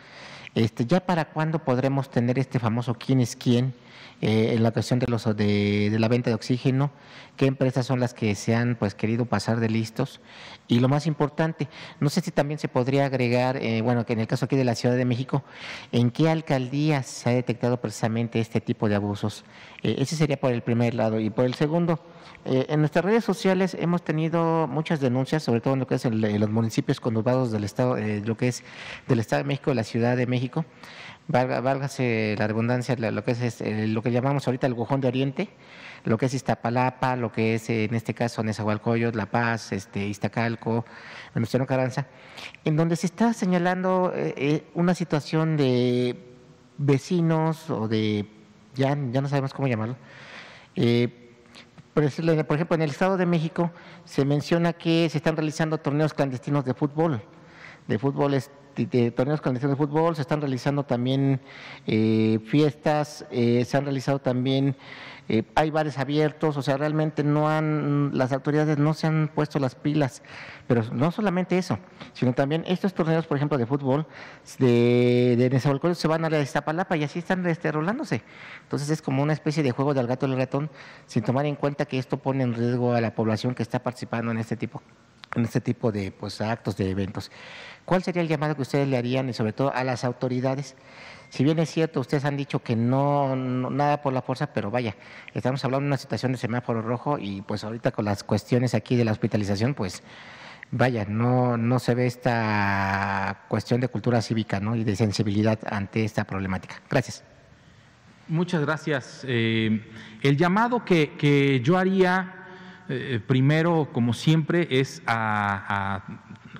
Este, 0.54 0.86
¿Ya 0.86 1.00
para 1.00 1.26
cuándo 1.26 1.58
podremos 1.58 2.10
tener 2.10 2.38
este 2.38 2.58
famoso 2.58 2.94
quién 2.94 3.20
es 3.20 3.36
quién 3.36 3.74
eh, 4.20 4.54
en 4.54 4.62
la 4.62 4.70
cuestión 4.70 4.98
de, 4.98 5.06
los, 5.06 5.24
de, 5.36 5.94
la 5.98 6.08
venta 6.08 6.30
de 6.30 6.34
oxígeno? 6.34 6.90
¿Qué 7.36 7.46
empresas 7.46 7.86
son 7.86 8.00
las 8.00 8.14
que 8.14 8.34
se 8.34 8.54
han 8.54 8.76
pues, 8.76 8.94
querido 8.94 9.24
pasar 9.26 9.60
de 9.60 9.68
listos? 9.68 10.20
Y 10.66 10.80
lo 10.80 10.88
más 10.88 11.06
importante, 11.06 11.68
no 12.00 12.08
sé 12.08 12.20
si 12.20 12.30
también 12.30 12.58
se 12.58 12.68
podría 12.68 13.06
agregar, 13.06 13.60
bueno, 13.82 14.04
que 14.04 14.12
en 14.12 14.20
el 14.20 14.26
caso 14.26 14.44
aquí 14.44 14.56
de 14.56 14.64
la 14.64 14.74
Ciudad 14.74 14.96
de 14.96 15.04
México, 15.04 15.44
¿en 15.92 16.10
qué 16.10 16.28
alcaldías 16.68 17.06
se 17.06 17.30
ha 17.30 17.32
detectado 17.32 17.80
precisamente 17.80 18.40
este 18.40 18.60
tipo 18.60 18.88
de 18.88 18.94
abusos? 18.94 19.44
Eh, 19.82 19.96
ese 19.98 20.16
sería 20.16 20.38
por 20.38 20.52
el 20.52 20.62
primer 20.62 20.94
lado. 20.94 21.18
Y 21.18 21.30
por 21.30 21.46
el 21.46 21.54
segundo, 21.54 21.98
eh, 22.44 22.66
en 22.68 22.80
nuestras 22.80 23.04
redes 23.04 23.24
sociales 23.24 23.76
hemos 23.78 24.02
tenido 24.02 24.66
muchas 24.66 25.00
denuncias, 25.00 25.42
sobre 25.42 25.60
todo 25.60 25.74
en 25.74 25.80
lo 25.80 25.86
que 25.86 25.94
es 25.94 26.04
en, 26.04 26.40
los 26.40 26.50
municipios 26.50 27.00
conurbados 27.00 27.50
del 27.52 27.64
Estado, 27.64 27.96
eh, 27.96 28.22
lo 28.24 28.36
que 28.36 28.48
es 28.48 28.64
del 29.06 29.20
Estado 29.20 29.42
de 29.42 29.48
México, 29.48 29.72
la 29.72 29.84
Ciudad 29.84 30.16
de 30.16 30.26
México. 30.26 30.66
válgase 31.28 32.36
la 32.38 32.46
redundancia, 32.46 32.96
lo 32.96 33.22
que 33.24 33.32
es 33.32 33.60
lo 33.60 34.02
que 34.02 34.10
llamamos 34.10 34.46
ahorita 34.46 34.66
el 34.66 34.74
Gujón 34.74 35.00
de 35.00 35.08
Oriente, 35.08 35.48
lo 36.04 36.16
que 36.16 36.26
es 36.26 36.34
Iztapalapa, 36.34 37.16
lo 37.16 37.30
que 37.32 37.54
es 37.54 37.68
en 37.70 37.94
este 37.94 38.14
caso 38.14 38.42
Nezahualcóyotl, 38.42 39.16
La 39.16 39.26
Paz, 39.26 39.72
este, 39.72 40.06
Iztacalco, 40.06 40.84
Venustiano 41.34 41.66
Carranza, 41.66 42.06
en 42.64 42.76
donde 42.76 42.96
se 42.96 43.06
está 43.06 43.34
señalando 43.34 44.12
una 44.74 44.94
situación 44.94 45.56
de 45.58 46.27
vecinos 46.78 47.68
o 47.68 47.88
de 47.88 48.26
ya, 48.74 48.96
ya 49.10 49.20
no 49.20 49.28
sabemos 49.28 49.52
cómo 49.52 49.68
llamarlo. 49.68 49.96
Eh, 50.76 51.28
por 51.92 52.04
ejemplo, 52.04 52.76
en 52.76 52.82
el 52.82 52.90
Estado 52.90 53.16
de 53.16 53.26
México 53.26 53.72
se 54.04 54.24
menciona 54.24 54.72
que 54.72 55.08
se 55.10 55.18
están 55.18 55.36
realizando 55.36 55.78
torneos 55.78 56.14
clandestinos 56.14 56.64
de 56.64 56.72
fútbol, 56.72 57.20
de 57.88 57.98
fútbol, 57.98 58.40
de 58.76 59.10
torneos 59.10 59.40
clandestinos 59.40 59.76
de 59.76 59.84
fútbol, 59.84 60.14
se 60.14 60.22
están 60.22 60.40
realizando 60.40 60.84
también 60.84 61.40
eh, 61.88 62.38
fiestas, 62.46 63.26
eh, 63.32 63.64
se 63.64 63.76
han 63.76 63.82
realizado 63.84 64.20
también 64.20 64.76
eh, 65.28 65.44
hay 65.54 65.70
bares 65.70 65.98
abiertos, 65.98 66.56
o 66.56 66.62
sea, 66.62 66.78
realmente 66.78 67.22
no 67.22 67.48
han, 67.48 68.16
las 68.16 68.32
autoridades 68.32 68.78
no 68.78 68.94
se 68.94 69.06
han 69.06 69.30
puesto 69.34 69.58
las 69.58 69.74
pilas, 69.74 70.22
pero 70.66 70.82
no 70.92 71.10
solamente 71.10 71.58
eso, 71.58 71.78
sino 72.14 72.32
también 72.32 72.64
estos 72.66 72.94
torneos, 72.94 73.26
por 73.26 73.36
ejemplo, 73.36 73.58
de 73.58 73.66
fútbol, 73.66 74.06
de, 74.58 75.36
de 75.36 75.94
se 75.94 76.08
van 76.08 76.24
a 76.24 76.30
la 76.30 76.40
Iztapalapa 76.40 76.96
y 76.96 77.04
así 77.04 77.18
están 77.18 77.46
este, 77.46 77.70
rolándose. 77.70 78.22
Entonces 78.62 78.88
es 78.88 79.02
como 79.02 79.22
una 79.22 79.34
especie 79.34 79.62
de 79.62 79.70
juego 79.70 79.92
del 79.92 80.06
gato 80.06 80.26
y 80.26 80.32
el 80.32 80.38
ratón, 80.38 80.70
sin 81.06 81.22
tomar 81.22 81.44
en 81.44 81.56
cuenta 81.56 81.84
que 81.84 81.98
esto 81.98 82.16
pone 82.16 82.44
en 82.44 82.54
riesgo 82.54 82.94
a 82.94 83.00
la 83.00 83.14
población 83.14 83.54
que 83.54 83.62
está 83.62 83.82
participando 83.82 84.30
en 84.32 84.38
este 84.38 84.56
tipo 84.56 84.82
en 85.36 85.44
este 85.44 85.60
tipo 85.60 85.92
de 85.92 86.10
pues, 86.10 86.40
actos, 86.40 86.78
de 86.78 86.90
eventos. 86.90 87.30
¿Cuál 87.84 88.02
sería 88.02 88.22
el 88.22 88.28
llamado 88.28 88.56
que 88.56 88.62
ustedes 88.62 88.88
le 88.88 88.96
harían 88.96 89.28
y 89.28 89.34
sobre 89.34 89.52
todo 89.52 89.72
a 89.74 89.84
las 89.84 90.04
autoridades 90.04 90.74
si 91.30 91.44
bien 91.44 91.58
es 91.58 91.70
cierto, 91.70 92.00
ustedes 92.00 92.24
han 92.24 92.36
dicho 92.36 92.62
que 92.62 92.74
no, 92.74 93.36
nada 93.36 94.00
por 94.00 94.12
la 94.12 94.22
fuerza, 94.22 94.52
pero 94.52 94.70
vaya, 94.70 94.96
estamos 95.34 95.62
hablando 95.64 95.84
de 95.84 95.88
una 95.88 95.96
situación 95.98 96.32
de 96.32 96.38
semáforo 96.38 96.80
rojo 96.80 97.18
y 97.18 97.42
pues 97.42 97.64
ahorita 97.64 97.92
con 97.92 98.06
las 98.06 98.24
cuestiones 98.24 98.74
aquí 98.74 98.96
de 98.96 99.04
la 99.04 99.12
hospitalización, 99.12 99.74
pues 99.74 100.02
vaya, 100.70 101.04
no, 101.06 101.56
no 101.56 101.78
se 101.78 101.94
ve 101.94 102.06
esta 102.06 103.44
cuestión 103.48 103.80
de 103.80 103.88
cultura 103.88 104.22
cívica 104.22 104.58
¿no? 104.58 104.74
y 104.74 104.84
de 104.84 104.96
sensibilidad 104.96 105.58
ante 105.70 106.04
esta 106.04 106.24
problemática. 106.24 106.80
Gracias. 106.88 107.22
Muchas 108.28 108.62
gracias. 108.62 109.24
Eh, 109.26 109.86
el 110.22 110.36
llamado 110.36 110.84
que, 110.84 111.60
yo 111.62 111.78
haría 111.78 112.46
eh, 112.88 113.20
primero, 113.26 113.88
como 113.92 114.14
siempre, 114.14 114.66
es 114.70 115.02
a 115.06 116.04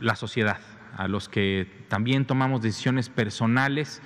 la 0.00 0.14
sociedad, 0.14 0.58
a 0.96 1.08
los 1.08 1.28
que 1.28 1.84
también 1.88 2.26
tomamos 2.26 2.62
decisiones 2.62 3.08
personales 3.08 4.02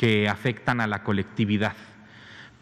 que 0.00 0.30
afectan 0.30 0.80
a 0.80 0.86
la 0.86 1.02
colectividad 1.02 1.74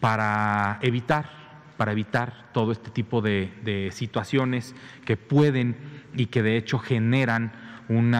para 0.00 0.80
evitar, 0.82 1.30
para 1.76 1.92
evitar 1.92 2.48
todo 2.52 2.72
este 2.72 2.90
tipo 2.90 3.20
de, 3.22 3.90
situaciones 3.92 4.74
que 5.04 5.16
pueden 5.16 5.76
y 6.16 6.26
que 6.26 6.42
de 6.42 6.56
hecho 6.56 6.80
generan 6.80 7.52
un 7.88 8.12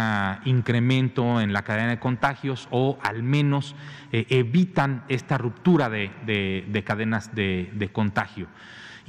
incremento 0.45 1.41
en 1.41 1.53
la 1.53 1.63
cadena 1.63 1.89
de 1.89 1.99
contagios 1.99 2.69
o 2.71 2.97
al 3.03 3.25
menos 3.25 3.75
eh, 4.13 4.25
evitan 4.29 5.03
esta 5.09 5.37
ruptura 5.37 5.91
de, 5.91 6.85
cadenas 6.87 7.35
de, 7.35 7.91
contagio. 7.93 8.47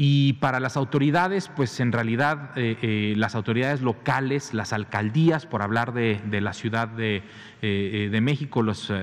Y 0.02 0.32
para 0.40 0.62
las 0.62 0.78
autoridades, 0.78 1.52
pues 1.54 1.82
en 1.82 1.92
realidad 1.92 2.52
eh, 2.56 2.78
eh, 2.82 3.14
las 3.18 3.36
autoridades 3.36 3.82
locales, 3.82 4.54
las 4.54 4.72
alcaldías, 4.72 5.46
por 5.46 5.62
hablar 5.62 5.92
de, 5.92 6.22
la 6.40 6.54
Ciudad 6.54 6.88
de, 6.88 7.22
eh, 7.62 8.20
México, 8.22 8.64
los 8.64 8.94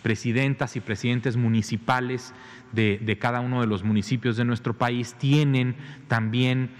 presidentas 0.00 0.76
y 0.76 0.80
presidentes 0.80 1.36
municipales 1.36 2.34
de, 2.70 3.18
cada 3.20 3.40
uno 3.40 3.62
de 3.62 3.66
los 3.66 3.82
municipios 3.82 4.36
de 4.36 4.44
nuestro 4.44 4.74
país, 4.78 5.16
tienen 5.18 5.74
también 6.06 6.70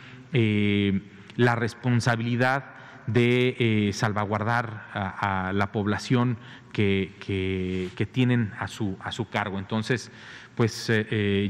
la 1.36 1.56
responsabilidad 1.56 2.66
de 3.08 3.90
salvaguardar 3.92 4.86
a, 4.94 5.50
la 5.52 5.72
población 5.72 6.38
que, 6.72 7.16
que, 7.18 8.06
tienen 8.06 8.52
a 8.60 8.68
su, 8.68 8.96
a 9.00 9.10
su 9.10 9.28
cargo. 9.28 9.58
Entonces, 9.58 10.12
pues 10.54 10.92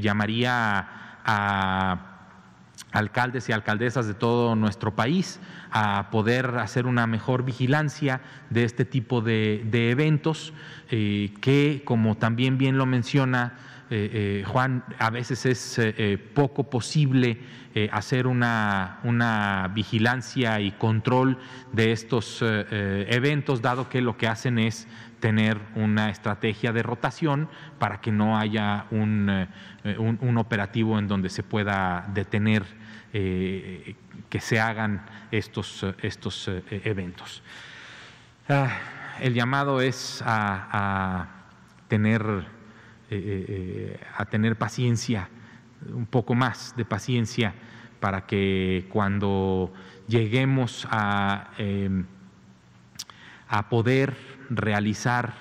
llamaría 0.01 1.03
a 1.25 2.13
alcaldes 2.93 3.49
y 3.49 3.53
alcaldesas 3.53 4.07
de 4.07 4.15
todo 4.15 4.55
nuestro 4.55 4.95
país 4.95 5.41
a 5.71 6.11
poder 6.11 6.59
hacer 6.59 6.87
una 6.87 7.07
mejor 7.07 7.45
vigilancia 7.45 8.21
de 8.51 8.65
este 8.65 8.85
tipo 8.85 9.23
de, 9.23 9.63
eventos 9.91 10.53
eh, 10.91 11.33
que, 11.41 11.83
como 11.85 12.17
también 12.17 12.59
bien 12.59 12.77
lo 12.77 12.87
menciona 12.87 13.55
eh, 13.91 14.41
eh, 14.41 14.45
Juan, 14.47 14.85
a 14.99 15.11
veces 15.11 15.45
es 15.45 15.81
poco 16.33 16.71
posible 16.71 17.41
hacer 17.91 18.27
una, 18.27 19.01
una, 19.03 19.71
vigilancia 19.75 20.61
y 20.61 20.73
control 20.73 21.39
de 21.73 21.93
estos 21.93 22.43
eventos, 22.43 23.61
dado 23.61 23.91
que 23.91 24.01
lo 24.01 24.17
que 24.17 24.29
hacen 24.29 24.59
es 24.59 24.89
tener 25.23 25.57
una 25.77 26.11
estrategia 26.11 26.73
de 26.73 26.83
rotación 26.83 27.49
para 27.79 28.01
que 28.01 28.11
no 28.11 28.37
haya 28.37 28.87
un, 28.91 29.47
eh, 29.85 29.97
un, 29.97 30.37
operativo 30.37 30.99
en 30.99 31.07
donde 31.07 31.31
se 31.31 31.45
pueda 31.45 32.09
detener 32.13 32.65
eh, 33.13 33.95
que 34.29 34.41
se 34.41 34.59
hagan 34.59 35.07
estos, 35.31 35.87
estos 36.03 36.49
eh, 36.49 36.65
eventos. 36.85 37.41
Ah, 38.49 38.77
el 39.21 39.33
llamado 39.33 39.81
es 39.81 40.25
a, 40.27 41.29
tener, 41.87 42.23
a 44.17 44.25
tener 44.25 44.57
paciencia, 44.57 45.29
un 45.87 46.07
poco 46.07 46.35
más 46.35 46.75
de 46.77 46.85
paciencia 46.85 47.55
para 48.01 48.27
que 48.27 48.89
cuando 48.91 49.73
lleguemos 50.09 50.89
a, 50.91 51.51
a 53.49 53.69
poder 53.69 54.32
realizar 54.57 55.35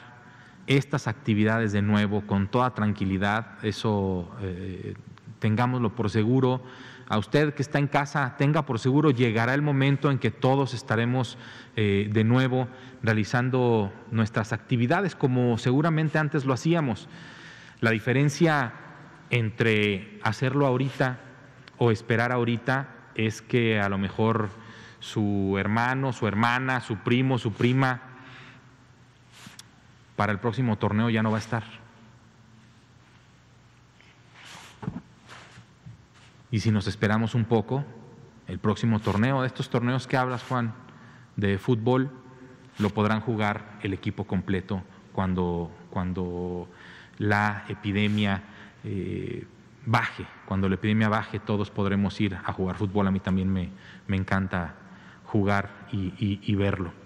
estas 0.67 1.07
actividades 1.07 1.71
de 1.71 1.81
nuevo 1.81 2.21
con 2.21 2.47
toda 2.47 2.73
tranquilidad, 2.73 3.63
eso 3.63 4.31
eh, 4.41 4.93
tengámoslo 5.39 5.95
por 5.95 6.09
seguro. 6.09 6.61
A 7.09 7.17
usted 7.17 7.53
que 7.53 7.61
está 7.61 7.77
en 7.77 7.87
casa, 7.87 8.35
tenga 8.37 8.65
por 8.65 8.79
seguro, 8.79 9.11
llegará 9.11 9.53
el 9.53 9.61
momento 9.61 10.11
en 10.11 10.17
que 10.17 10.31
todos 10.31 10.73
estaremos 10.73 11.37
eh, 11.75 12.09
de 12.11 12.23
nuevo 12.23 12.69
realizando 13.03 13.91
nuestras 14.11 14.53
actividades 14.53 15.15
como 15.15 15.57
seguramente 15.57 16.19
antes 16.19 16.45
lo 16.45 16.53
hacíamos. 16.53 17.09
La 17.81 17.91
diferencia 17.91 18.73
entre 19.29 20.19
hacerlo 20.23 20.67
ahorita 20.67 21.19
o 21.77 21.91
esperar 21.91 22.31
ahorita 22.31 22.87
es 23.15 23.41
que 23.41 23.79
a 23.81 23.89
lo 23.89 23.97
mejor 23.97 24.49
su 24.99 25.57
hermano, 25.57 26.13
su 26.13 26.27
hermana, 26.27 26.79
su 26.79 26.97
primo, 26.97 27.39
su 27.39 27.51
prima 27.51 28.10
para 30.21 30.33
el 30.33 30.37
próximo 30.37 30.77
torneo 30.77 31.09
ya 31.09 31.23
no 31.23 31.31
va 31.31 31.37
a 31.37 31.39
estar. 31.39 31.63
Y 36.51 36.59
si 36.59 36.69
nos 36.69 36.85
esperamos 36.85 37.33
un 37.33 37.45
poco, 37.45 37.83
el 38.47 38.59
próximo 38.59 38.99
torneo, 38.99 39.41
de 39.41 39.47
estos 39.47 39.71
torneos 39.71 40.05
que 40.05 40.17
hablas, 40.17 40.43
Juan, 40.43 40.75
de 41.37 41.57
fútbol, 41.57 42.11
lo 42.77 42.91
podrán 42.91 43.21
jugar 43.21 43.79
el 43.81 43.93
equipo 43.93 44.25
completo 44.25 44.83
cuando, 45.11 45.71
cuando 45.89 46.67
la 47.17 47.65
epidemia 47.67 48.43
eh, 48.83 49.47
baje. 49.87 50.27
Cuando 50.45 50.69
la 50.69 50.75
epidemia 50.75 51.09
baje, 51.09 51.39
todos 51.39 51.71
podremos 51.71 52.21
ir 52.21 52.35
a 52.35 52.53
jugar 52.53 52.75
fútbol. 52.75 53.07
A 53.07 53.11
mí 53.11 53.21
también 53.21 53.51
me, 53.51 53.71
encanta 54.15 54.75
jugar 55.25 55.87
y 55.91 56.53
verlo. 56.53 57.00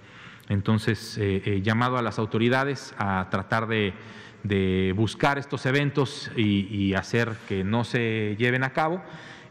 Entonces, 0.50 1.18
eh, 1.18 1.42
eh, 1.46 1.62
llamado 1.62 1.98
a 1.98 2.02
las 2.02 2.20
autoridades 2.20 2.94
a 2.98 3.28
tratar 3.30 3.68
de, 3.68 3.94
buscar 4.96 5.40
estos 5.40 5.66
eventos 5.66 6.30
y, 6.36 6.94
hacer 6.94 7.34
que 7.48 7.64
no 7.64 7.84
se 7.84 8.36
lleven 8.38 8.64
a 8.64 8.74
cabo 8.74 9.02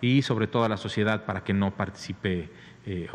y 0.00 0.22
sobre 0.22 0.46
todo 0.46 0.64
a 0.64 0.68
la 0.68 0.76
sociedad 0.76 1.24
para 1.24 1.42
que 1.42 1.52
no 1.52 1.74
participe, 1.74 2.48
eh, 2.86 3.08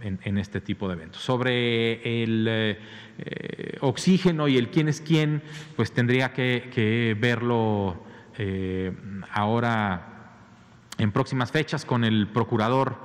en, 0.00 0.38
este 0.38 0.60
tipo 0.60 0.86
de 0.86 0.94
eventos. 0.94 1.20
Sobre 1.20 2.22
el 2.22 2.46
eh, 2.48 3.78
oxígeno 3.80 4.46
y 4.46 4.58
el 4.58 4.68
quién 4.68 4.86
es 4.86 5.00
quién, 5.00 5.42
pues 5.74 5.90
tendría 5.90 6.32
que, 6.32 7.16
verlo 7.20 8.04
ahora 9.32 10.18
en 10.98 11.10
próximas 11.10 11.50
fechas 11.50 11.84
con 11.84 12.04
el 12.04 12.28
procurador 12.28 12.96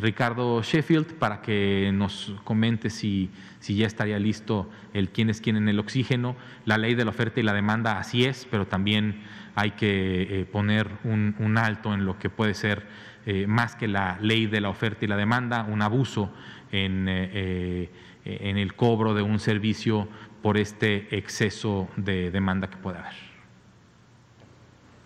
Ricardo 0.00 0.62
Sheffield 0.62 1.14
para 1.14 1.42
que 1.42 1.90
nos 1.92 2.34
comente 2.44 2.90
si, 2.90 3.30
si, 3.60 3.76
ya 3.76 3.86
estaría 3.86 4.18
listo 4.18 4.68
el 4.94 5.10
quién 5.10 5.30
es 5.30 5.40
quién 5.40 5.56
en 5.56 5.68
el 5.68 5.78
oxígeno. 5.78 6.36
La 6.64 6.76
ley 6.76 6.94
de 6.94 7.04
la 7.04 7.10
oferta 7.10 7.40
y 7.40 7.42
la 7.42 7.52
demanda 7.52 7.98
así 7.98 8.24
es, 8.24 8.46
pero 8.50 8.66
también 8.66 9.22
hay 9.54 9.70
que 9.72 10.46
poner 10.52 10.88
un 11.04 11.58
alto 11.58 11.94
en 11.94 12.04
lo 12.04 12.18
que 12.18 12.28
puede 12.28 12.54
ser 12.54 12.86
eh, 13.28 13.48
más 13.48 13.74
que 13.74 13.88
la 13.88 14.18
ley 14.20 14.46
de 14.46 14.60
la 14.60 14.68
oferta 14.68 15.04
y 15.04 15.08
la 15.08 15.16
demanda, 15.16 15.64
un 15.64 15.82
abuso 15.82 16.32
en, 16.70 17.08
eh, 17.08 17.32
eh, 17.34 17.90
en 18.24 18.56
el 18.56 18.76
cobro 18.76 19.14
de 19.14 19.22
un 19.22 19.40
servicio 19.40 20.06
por 20.42 20.56
este 20.56 21.16
exceso 21.16 21.88
de 21.96 22.30
demanda 22.30 22.70
que 22.70 22.76
puede 22.76 22.98
haber. 22.98 23.14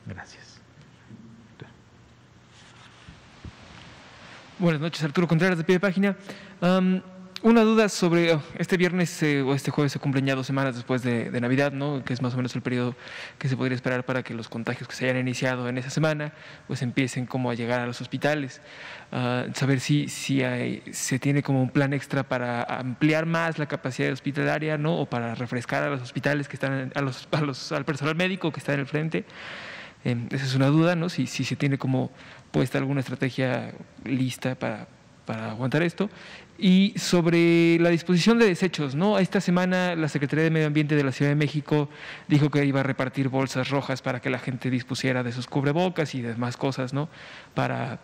Gracias. 0.04 0.49
Buenas 4.60 4.82
noches, 4.82 5.02
Arturo 5.02 5.26
Contreras 5.26 5.56
de 5.56 5.64
pie 5.64 5.76
de 5.76 5.80
página. 5.80 6.16
Una 7.42 7.62
duda 7.62 7.88
sobre 7.88 8.34
oh, 8.34 8.42
este 8.58 8.76
viernes 8.76 9.22
eh, 9.22 9.40
o 9.40 9.54
este 9.54 9.70
jueves 9.70 9.92
se 9.92 9.98
cumplen 9.98 10.26
ya 10.26 10.34
dos 10.34 10.46
semanas 10.46 10.74
después 10.74 11.02
de, 11.02 11.30
Navidad, 11.40 11.72
¿no? 11.72 12.04
que 12.04 12.12
es 12.12 12.20
más 12.20 12.34
o 12.34 12.36
menos 12.36 12.54
el 12.54 12.60
periodo 12.60 12.94
que 13.38 13.48
se 13.48 13.56
podría 13.56 13.74
esperar 13.74 14.04
para 14.04 14.22
que 14.22 14.34
los 14.34 14.50
contagios 14.50 14.86
que 14.86 14.94
se 14.94 15.06
hayan 15.06 15.16
iniciado 15.16 15.66
en 15.66 15.78
esa 15.78 15.88
semana 15.88 16.34
pues 16.66 16.82
empiecen 16.82 17.24
como 17.24 17.50
a 17.50 17.54
llegar 17.54 17.80
a 17.80 17.86
los 17.86 18.02
hospitales. 18.02 18.60
Ah, 19.12 19.46
saber 19.54 19.80
si, 19.80 20.08
si 20.08 20.42
se 20.92 21.18
tiene 21.18 21.42
como 21.42 21.62
un 21.62 21.70
plan 21.70 21.94
extra 21.94 22.24
para 22.24 22.62
ampliar 22.64 23.24
más 23.24 23.58
la 23.58 23.64
capacidad 23.64 24.12
hospitalaria 24.12 24.76
¿no? 24.76 24.98
o 24.98 25.06
para 25.06 25.34
refrescar 25.34 25.82
a 25.84 25.88
los 25.88 26.02
hospitales 26.02 26.48
que 26.48 26.56
están, 26.56 26.92
a 26.94 27.00
los, 27.00 27.26
a 27.30 27.40
los, 27.40 27.72
al 27.72 27.86
personal 27.86 28.14
médico 28.14 28.52
que 28.52 28.60
está 28.60 28.74
en 28.74 28.80
el 28.80 28.86
frente. 28.86 29.24
Em, 30.04 30.26
esa 30.30 30.44
es 30.44 30.54
una 30.54 30.68
duda, 30.68 30.96
¿no? 30.96 31.08
si, 31.08 31.26
si 31.26 31.44
se 31.44 31.56
tiene 31.56 31.78
como 31.78 32.10
puesta 32.50 32.78
alguna 32.78 33.00
estrategia 33.00 33.72
lista 34.04 34.54
para 34.54 34.86
para 35.30 35.52
aguantar 35.52 35.82
esto. 35.84 36.10
Y 36.58 36.92
sobre 36.96 37.78
la 37.78 37.90
disposición 37.90 38.38
de 38.38 38.46
desechos, 38.46 38.96
¿no? 38.96 39.18
Esta 39.18 39.40
semana 39.40 39.94
la 39.94 40.08
Secretaría 40.08 40.42
de 40.42 40.50
Medio 40.50 40.66
Ambiente 40.66 40.96
de 40.96 41.04
la 41.04 41.12
Ciudad 41.12 41.30
de 41.30 41.36
México 41.36 41.88
dijo 42.26 42.50
que 42.50 42.64
iba 42.64 42.80
a 42.80 42.82
repartir 42.82 43.28
bolsas 43.28 43.70
rojas 43.70 44.02
para 44.02 44.20
que 44.20 44.28
la 44.28 44.40
gente 44.40 44.70
dispusiera 44.70 45.22
de 45.22 45.30
sus 45.30 45.46
cubrebocas 45.46 46.16
y 46.16 46.20
demás 46.20 46.56
cosas, 46.56 46.92
¿no? 46.92 47.08
Para 47.54 48.00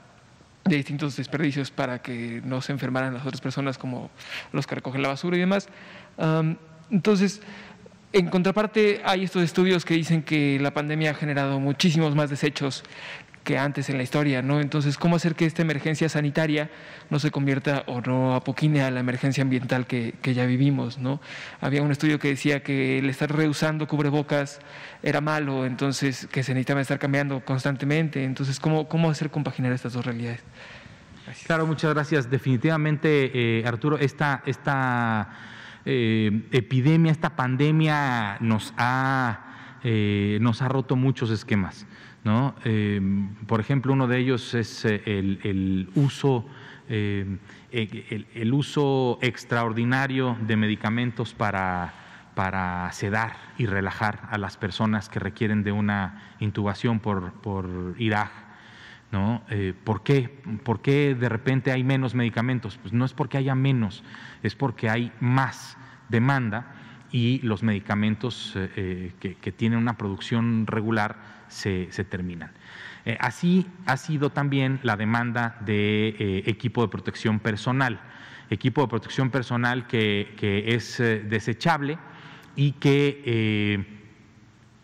de 0.64 0.76
distintos 0.76 1.16
desperdicios 1.16 1.72
para 1.72 2.00
que 2.00 2.40
no 2.44 2.60
se 2.60 2.72
enfermaran 2.72 3.12
las 3.12 3.26
otras 3.26 3.40
personas 3.40 3.76
como 3.76 4.10
los 4.52 4.66
que 4.66 4.76
recogen 4.76 5.02
la 5.02 5.08
basura 5.08 5.36
y 5.36 5.40
demás. 5.40 5.68
entonces, 6.90 7.42
en 8.16 8.28
contraparte, 8.28 9.02
hay 9.04 9.24
estos 9.24 9.42
estudios 9.42 9.84
que 9.84 9.92
dicen 9.92 10.22
que 10.22 10.58
la 10.58 10.72
pandemia 10.72 11.10
ha 11.10 11.14
generado 11.14 11.60
muchísimos 11.60 12.14
más 12.14 12.30
desechos 12.30 12.82
que 13.44 13.58
antes 13.58 13.90
en 13.90 13.98
la 13.98 14.02
historia, 14.02 14.40
¿no? 14.40 14.58
Entonces, 14.58 14.96
¿cómo 14.96 15.16
hacer 15.16 15.34
que 15.34 15.44
esta 15.44 15.60
emergencia 15.60 16.08
sanitaria 16.08 16.70
no 17.10 17.18
se 17.18 17.30
convierta 17.30 17.84
o 17.86 18.00
no 18.00 18.34
apoquine 18.34 18.82
a 18.82 18.90
la 18.90 19.00
emergencia 19.00 19.42
ambiental 19.42 19.86
que, 19.86 20.14
ya 20.22 20.46
vivimos, 20.46 20.98
¿no? 20.98 21.20
Había 21.60 21.82
un 21.82 21.92
estudio 21.92 22.18
que 22.18 22.28
decía 22.28 22.62
que 22.62 22.98
el 22.98 23.10
estar 23.10 23.30
reusando 23.30 23.86
cubrebocas 23.86 24.60
era 25.02 25.20
malo, 25.20 25.66
entonces 25.66 26.26
que 26.32 26.42
se 26.42 26.54
necesitaba 26.54 26.80
estar 26.80 26.98
cambiando 26.98 27.44
constantemente. 27.44 28.24
Entonces, 28.24 28.58
¿cómo, 28.58 28.88
cómo 28.88 29.10
hacer 29.10 29.30
compaginar 29.30 29.72
estas 29.72 29.92
dos 29.92 30.06
realidades? 30.06 30.42
Claro, 31.46 31.66
muchas 31.66 31.92
gracias. 31.92 32.30
Definitivamente, 32.30 33.30
eh, 33.34 33.66
Arturo, 33.66 33.98
esta, 33.98 34.42
esta 34.46 35.28
eh, 35.86 36.42
epidemia, 36.52 37.12
esta 37.12 37.36
pandemia 37.36 38.38
nos 38.40 38.74
ha, 38.76 39.78
eh, 39.84 40.38
nos 40.40 40.60
ha 40.60 40.68
roto 40.68 40.96
muchos 40.96 41.30
esquemas. 41.30 41.86
¿no? 42.26 42.56
Eh, 42.64 43.00
por 43.46 43.60
ejemplo, 43.60 43.92
uno 43.92 44.08
de 44.08 44.18
ellos 44.18 44.52
es 44.54 44.84
eh, 44.84 45.00
el, 45.06 45.88
uso, 45.94 46.44
eh, 46.88 47.38
el, 47.70 48.52
uso 48.52 49.20
extraordinario 49.22 50.36
de 50.40 50.56
medicamentos 50.56 51.34
para, 51.34 51.94
para 52.34 52.90
sedar 52.90 53.36
y 53.58 53.66
relajar 53.66 54.26
a 54.28 54.38
las 54.38 54.56
personas 54.56 55.08
que 55.08 55.20
requieren 55.20 55.62
de 55.62 55.70
una 55.70 56.34
intubación 56.40 56.98
por, 56.98 57.32
por 57.34 57.94
IRAG. 57.96 58.45
¿No? 59.12 59.42
¿por, 59.84 60.02
qué? 60.02 60.28
¿Por 60.64 60.82
qué 60.82 61.14
de 61.14 61.28
repente 61.28 61.72
hay 61.72 61.84
menos 61.84 62.14
medicamentos? 62.14 62.78
Pues 62.80 62.92
no 62.92 63.04
es 63.04 63.12
porque 63.12 63.38
haya 63.38 63.54
menos, 63.54 64.02
es 64.42 64.54
porque 64.54 64.90
hay 64.90 65.12
más 65.20 65.76
demanda 66.08 66.74
y 67.12 67.38
los 67.40 67.62
medicamentos 67.62 68.52
que, 68.74 69.36
que 69.40 69.52
tienen 69.52 69.78
una 69.78 69.96
producción 69.96 70.66
regular 70.66 71.16
se, 71.48 72.04
terminan. 72.08 72.50
Eh, 73.04 73.16
así 73.20 73.66
ha 73.86 73.96
sido 73.96 74.30
también 74.30 74.80
la 74.82 74.96
demanda 74.96 75.56
de 75.60 76.08
eh, 76.08 76.42
equipo 76.46 76.82
de 76.82 76.88
protección 76.88 77.38
personal, 77.38 78.00
equipo 78.50 78.82
de 78.82 78.88
protección 78.88 79.30
personal 79.30 79.86
que, 79.86 80.34
es 80.66 81.00
eh, 81.00 81.20
desechable 81.20 81.98
y 82.56 82.72
que, 82.72 83.86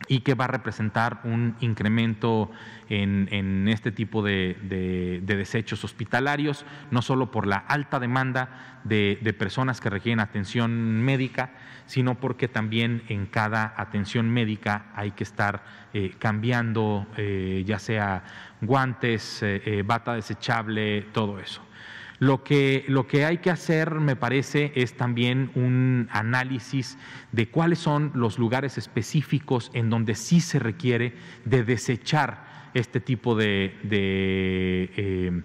y 0.08 0.20
que 0.20 0.34
va 0.34 0.44
a 0.44 0.48
representar 0.48 1.20
un 1.24 1.56
incremento 1.60 2.50
en, 2.92 3.68
este 3.68 3.90
tipo 3.90 4.22
de, 4.22 5.20
desechos 5.24 5.84
hospitalarios, 5.84 6.66
no 6.90 7.00
solo 7.02 7.30
por 7.30 7.46
la 7.46 7.56
alta 7.56 7.98
demanda 7.98 8.80
de, 8.84 9.34
personas 9.38 9.80
que 9.80 9.90
requieren 9.90 10.20
atención 10.20 11.02
médica, 11.02 11.50
sino 11.86 12.20
porque 12.20 12.48
también 12.48 13.02
en 13.08 13.26
cada 13.26 13.74
atención 13.76 14.30
médica 14.30 14.86
hay 14.94 15.12
que 15.12 15.24
estar 15.24 15.64
eh, 15.94 16.14
cambiando 16.18 17.06
eh, 17.16 17.64
ya 17.66 17.78
sea 17.78 18.24
guantes, 18.60 19.40
eh, 19.42 19.82
bata 19.84 20.14
desechable, 20.14 21.02
todo 21.12 21.40
eso. 21.40 21.62
Lo 22.18 22.44
que, 22.44 22.84
lo 22.86 23.08
que, 23.08 23.24
hay 23.24 23.38
que 23.38 23.50
hacer, 23.50 23.96
me 23.96 24.14
parece, 24.14 24.70
es 24.76 24.96
también 24.96 25.50
un 25.56 26.08
análisis 26.12 26.96
de 27.32 27.48
cuáles 27.48 27.80
son 27.80 28.12
los 28.14 28.38
lugares 28.38 28.78
específicos 28.78 29.72
en 29.74 29.90
donde 29.90 30.14
sí 30.14 30.40
se 30.40 30.60
requiere 30.60 31.16
de 31.44 31.64
desechar 31.64 32.51
este 32.74 33.00
tipo 33.00 33.34
de, 33.34 33.76
eh, 33.90 35.42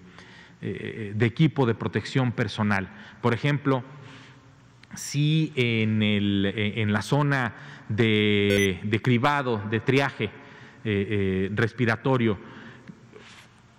eh, 0.62 1.14
de, 1.16 1.26
equipo 1.26 1.66
de 1.66 1.76
protección 1.76 2.32
personal. 2.32 2.90
Por 3.22 3.34
ejemplo, 3.34 3.84
si 4.96 5.52
en, 5.56 6.02
el, 6.02 6.46
en 6.56 6.94
la 6.94 7.02
zona 7.02 7.56
de, 7.90 9.00
cribado, 9.04 9.62
de 9.70 9.80
triaje 9.80 10.30
eh, 10.84 11.50
respiratorio, 11.54 12.38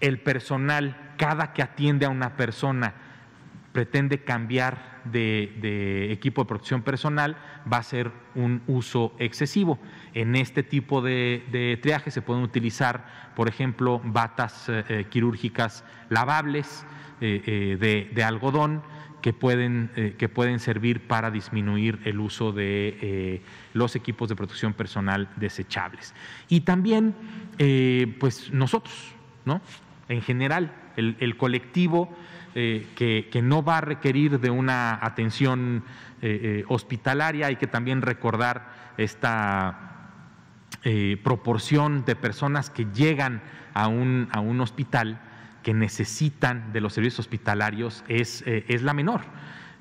el 0.01 0.21
personal, 0.21 1.15
cada 1.17 1.53
que 1.53 1.63
atiende 1.63 2.07
a 2.07 2.11
una 2.11 2.37
persona, 2.37 2.95
pretende 3.79 4.25
cambiar 4.25 5.03
de, 5.05 6.11
equipo 6.11 6.43
de 6.43 6.49
protección 6.49 6.83
personal, 6.83 7.37
va 7.73 7.77
a 7.77 7.83
ser 7.85 8.11
un 8.35 8.61
uso 8.67 9.15
excesivo. 9.21 9.79
En 10.15 10.35
este 10.35 10.65
tipo 10.65 11.01
de, 11.01 11.79
triaje 11.81 12.11
se 12.11 12.21
pueden 12.21 12.43
utilizar, 12.43 13.31
por 13.37 13.47
ejemplo, 13.47 14.01
batas 14.05 14.69
eh, 14.69 14.85
eh, 14.89 15.07
quirúrgicas 15.09 15.85
lavables 16.09 16.85
eh, 17.21 18.09
de, 18.13 18.25
algodón 18.25 18.83
que 19.23 19.33
pueden, 19.33 19.93
que 20.19 20.29
pueden 20.29 20.59
servir 20.59 21.07
para 21.07 21.31
disminuir 21.31 22.01
el 22.05 22.19
uso 22.19 22.51
de 22.51 23.45
los 23.75 23.95
equipos 23.95 24.29
de 24.29 24.35
protección 24.35 24.73
personal 24.73 25.29
desechables. 25.37 26.17
Y 26.49 26.63
también, 26.63 27.15
pues 28.19 28.53
nosotros, 28.53 29.15
¿no? 29.45 29.61
En 30.09 30.21
general, 30.21 30.73
el 30.97 31.37
colectivo 31.37 32.13
eh, 32.61 32.89
que, 33.31 33.41
no 33.41 33.63
va 33.63 33.79
a 33.79 33.81
requerir 33.81 34.41
de 34.41 34.51
una 34.51 34.99
atención 35.01 35.85
eh, 36.21 36.41
eh, 36.43 36.65
hospitalaria. 36.67 37.47
Hay 37.47 37.55
que 37.55 37.69
también 37.69 38.03
recordar 38.03 38.95
esta 38.97 39.85
proporción 41.23 42.05
de 42.05 42.17
personas 42.17 42.71
que 42.71 42.87
llegan 42.87 43.43
a 43.75 43.87
un, 43.87 44.29
a 44.33 44.41
un, 44.41 44.61
hospital 44.61 45.21
que 45.63 45.73
necesitan 45.75 46.73
de 46.73 46.81
los 46.81 46.95
servicios 46.95 47.21
hospitalarios 47.21 48.05
es, 48.09 48.43
es 48.47 48.83
la 48.83 48.95
menor. 48.95 49.21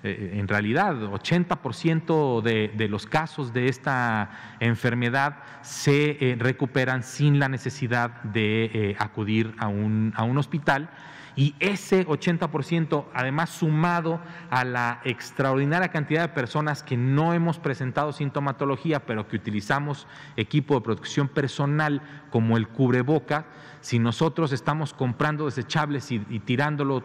en 0.04 0.48
realidad, 0.48 0.96
80% 0.96 2.42
de, 2.42 2.74
de, 2.76 2.88
los 2.90 3.06
casos 3.06 3.54
de 3.54 3.70
esta 3.70 4.58
enfermedad 4.60 5.38
se 5.62 6.36
recuperan 6.40 7.04
sin 7.04 7.40
la 7.40 7.48
necesidad 7.48 8.22
de 8.24 8.96
acudir 9.00 9.54
a 9.60 9.68
un, 9.68 10.14
a 10.16 10.24
un 10.24 10.38
hospital 10.38 10.90
y 11.38 11.54
ese 11.60 12.06
80%, 12.08 13.06
además 13.14 13.52
sumado 13.52 14.20
a 14.50 14.66
la 14.66 15.02
extraordinaria 15.04 15.90
cantidad 15.90 16.24
de 16.24 16.30
personas 16.30 16.82
que 16.82 16.98
no 16.98 17.32
hemos 17.34 17.60
presentado 17.60 18.12
sintomatología, 18.12 19.06
pero 19.06 19.28
que 19.28 19.36
utilizamos 19.36 20.08
equipo 20.36 20.74
de 20.74 20.82
protección 20.82 21.28
personal 21.28 22.02
como 22.32 22.58
el 22.58 22.68
cubreboca, 22.68 23.46
si 23.82 24.00
nosotros 24.00 24.52
estamos 24.52 24.96
comprando 24.96 25.46
desechables 25.46 26.12
y, 26.12 26.20
tirándolo 26.40 27.04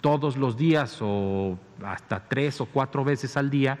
todos 0.00 0.36
los 0.36 0.56
días 0.56 0.98
o 1.02 1.58
hasta 1.84 2.28
tres 2.28 2.60
o 2.60 2.66
cuatro 2.66 3.04
veces 3.04 3.36
al 3.36 3.50
día, 3.50 3.80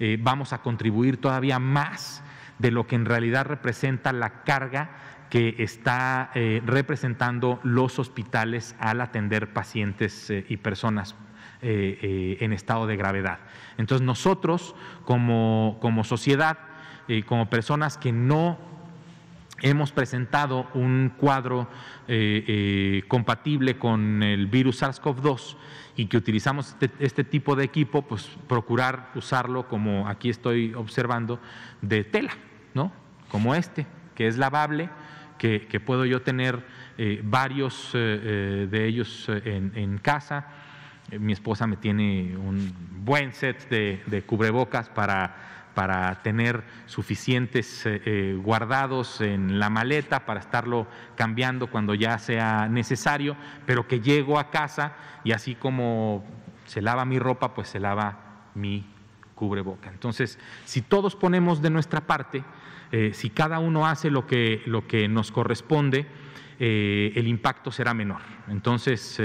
eh, 0.00 0.18
vamos 0.20 0.52
a 0.52 0.58
contribuir 0.58 1.20
todavía 1.20 1.60
más 1.60 2.24
de 2.58 2.72
lo 2.72 2.86
que 2.86 2.96
en 2.96 3.04
realidad 3.04 3.46
representa 3.46 4.12
la 4.12 4.42
carga 4.42 4.90
que 5.30 5.56
está 5.58 6.30
eh, 6.34 6.62
representando 6.64 7.60
los 7.62 7.98
hospitales 7.98 8.76
al 8.78 9.00
atender 9.00 9.52
pacientes 9.52 10.30
eh, 10.30 10.44
y 10.48 10.56
personas 10.58 11.14
en 11.62 12.52
estado 12.52 12.86
de 12.86 12.96
gravedad. 12.96 13.38
Entonces 13.78 14.06
nosotros 14.06 14.76
como, 15.04 15.78
como 15.80 16.04
sociedad, 16.04 16.58
como 17.26 17.48
personas 17.48 17.96
que 17.96 18.12
no 18.12 18.58
hemos 19.62 19.92
presentado 19.92 20.68
un 20.74 21.12
cuadro 21.16 21.68
eh, 22.08 22.44
eh, 22.46 23.02
compatible 23.08 23.78
con 23.78 24.22
el 24.22 24.46
virus 24.46 24.82
SARS-CoV-2 24.82 25.56
y 25.96 26.06
que 26.06 26.16
utilizamos 26.16 26.76
este, 26.80 26.90
este, 26.98 27.24
tipo 27.24 27.56
de 27.56 27.64
equipo, 27.64 28.02
pues 28.02 28.28
procurar 28.48 29.10
usarlo 29.14 29.66
como 29.66 30.08
aquí 30.08 30.28
estoy 30.28 30.74
observando, 30.74 31.40
de 31.80 32.04
tela, 32.04 32.32
¿no? 32.74 32.92
Como 33.30 33.54
este, 33.54 33.86
que 34.14 34.26
es 34.26 34.36
lavable, 34.36 34.90
que, 35.38 35.80
puedo 35.84 36.04
yo 36.04 36.22
tener 36.22 36.64
eh, 36.98 37.20
varios 37.22 37.90
de 37.92 38.86
ellos 38.86 39.28
en, 39.28 39.98
casa. 39.98 40.46
Mi 41.18 41.32
esposa 41.32 41.66
me 41.66 41.76
tiene 41.76 42.36
un 42.36 42.72
buen 43.04 43.32
set 43.32 43.68
de 43.68 44.22
cubrebocas 44.26 44.88
para 44.88 45.56
para 45.76 46.22
tener 46.22 46.64
suficientes 46.86 47.84
eh, 47.84 48.00
eh, 48.06 48.40
guardados 48.42 49.20
en 49.20 49.58
la 49.58 49.68
maleta 49.68 50.24
para 50.24 50.40
estarlo 50.40 50.86
cambiando 51.16 51.66
cuando 51.66 51.92
ya 51.92 52.18
sea 52.18 52.66
necesario, 52.66 53.36
pero 53.66 53.86
que 53.86 54.00
llego 54.00 54.38
a 54.38 54.50
casa 54.50 54.94
y 55.22 55.32
así 55.32 55.54
como 55.54 56.24
se 56.64 56.80
lava 56.80 57.04
mi 57.04 57.18
ropa, 57.18 57.52
pues 57.52 57.68
se 57.68 57.78
lava 57.78 58.48
mi 58.54 58.86
cubreboca. 59.34 59.90
Entonces, 59.90 60.38
si 60.64 60.80
todos 60.80 61.14
ponemos 61.14 61.60
de 61.60 61.68
nuestra 61.68 62.00
parte, 62.00 62.42
eh, 62.92 63.10
si 63.14 63.30
cada 63.30 63.58
uno 63.58 63.86
hace 63.86 64.10
lo 64.10 64.26
que, 64.26 64.62
lo 64.66 64.86
que 64.86 65.08
nos 65.08 65.30
corresponde, 65.30 66.06
el 66.58 67.28
impacto 67.28 67.70
será 67.70 67.92
menor. 67.92 68.22
Entonces, 68.48 69.20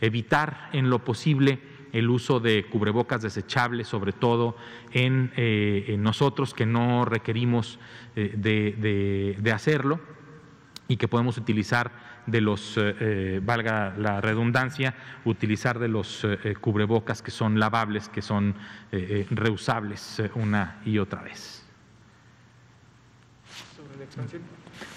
evitar 0.00 0.70
en 0.72 0.88
lo 0.88 1.04
posible 1.04 1.58
el 1.92 2.08
uso 2.08 2.40
de 2.40 2.64
cubrebocas 2.64 3.22
desechables, 3.22 3.88
sobre 3.88 4.12
todo 4.12 4.56
en, 4.92 5.32
eh, 5.36 5.96
nosotros 5.98 6.54
que 6.54 6.66
no 6.66 7.04
requerimos 7.04 7.78
eh, 8.16 8.34
de, 8.36 9.52
hacerlo 9.52 10.00
y 10.88 10.96
que 10.96 11.08
podemos 11.08 11.36
utilizar 11.38 12.10
de 12.26 12.40
los, 12.40 12.74
eh, 12.76 13.40
valga 13.42 13.94
la 13.96 14.20
redundancia, 14.20 14.94
utilizar 15.24 15.78
de 15.78 15.88
los 15.88 16.26
cubrebocas 16.60 17.22
que 17.22 17.30
son 17.30 17.58
lavables, 17.58 18.08
que 18.08 18.22
son 18.22 18.54
reusables 19.30 20.22
una 20.34 20.80
y 20.84 20.98
otra 20.98 21.22
vez. 21.22 21.69
¿Sobre 24.10 24.26
la 24.26 24.38
expansión? 24.38 24.42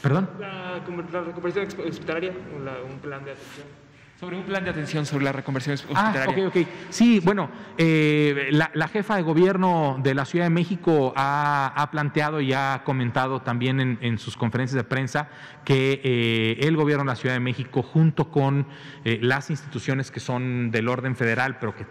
¿Perdón? 0.02 0.30
La, 0.40 1.22
recuperación 1.22 1.68
hospitalaria, 1.88 2.32
un 2.32 3.00
plan 3.00 3.24
de 3.24 3.32
atención. 3.32 3.84
Sobre 4.20 4.38
un 4.38 4.44
plan 4.44 4.64
de 4.64 4.70
atención 4.70 5.06
sobre 5.06 5.26
la 5.26 5.34
reconversión 5.34 5.74
hospitalaria. 5.74 6.46
Ah, 6.46 6.48
ok, 6.48 6.56
ok. 6.56 6.68
Sí, 6.90 7.20
bueno, 7.20 7.50
eh, 7.78 8.50
la, 8.52 8.88
jefa 8.88 9.18
de 9.18 9.22
gobierno 9.22 10.00
de 10.02 10.14
la 10.14 10.24
Ciudad 10.24 10.46
de 10.46 10.50
México 10.50 11.12
ha, 11.16 11.90
planteado 11.92 12.40
y 12.40 12.54
ha 12.54 12.84
comentado 12.86 13.42
también 13.42 13.98
en, 14.00 14.18
sus 14.18 14.38
conferencias 14.38 14.76
de 14.76 14.86
prensa 14.86 15.28
que 15.66 16.00
eh, 16.04 16.66
el 16.66 16.78
gobierno 16.78 17.04
de 17.04 17.10
la 17.10 17.16
Ciudad 17.18 17.36
de 17.36 17.42
México, 17.42 17.84
junto 17.84 18.32
con 18.32 18.66
eh, 19.04 19.20
las 19.22 19.50
instituciones 19.50 20.10
que 20.10 20.22
son 20.22 20.72
del 20.72 20.88
orden 20.88 21.18
federal, 21.18 21.58
pero 21.60 21.76
que 21.76 21.86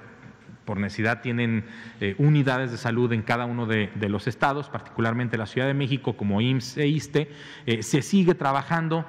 por 0.65 0.79
necesidad 0.79 1.23
tienen 1.23 1.65
unidades 2.19 2.71
de 2.71 2.77
salud 2.77 3.13
en 3.13 3.23
cada 3.23 3.47
uno 3.47 3.67
de, 3.67 3.91
los 4.09 4.27
estados, 4.27 4.69
particularmente 4.69 5.37
la 5.37 5.47
Ciudad 5.47 5.67
de 5.67 5.75
México, 5.75 6.17
como 6.17 6.41
IMSS 6.41 6.77
e 6.79 6.87
ISTE, 6.87 7.31
se 7.81 8.03
sigue 8.03 8.35
trabajando 8.35 9.05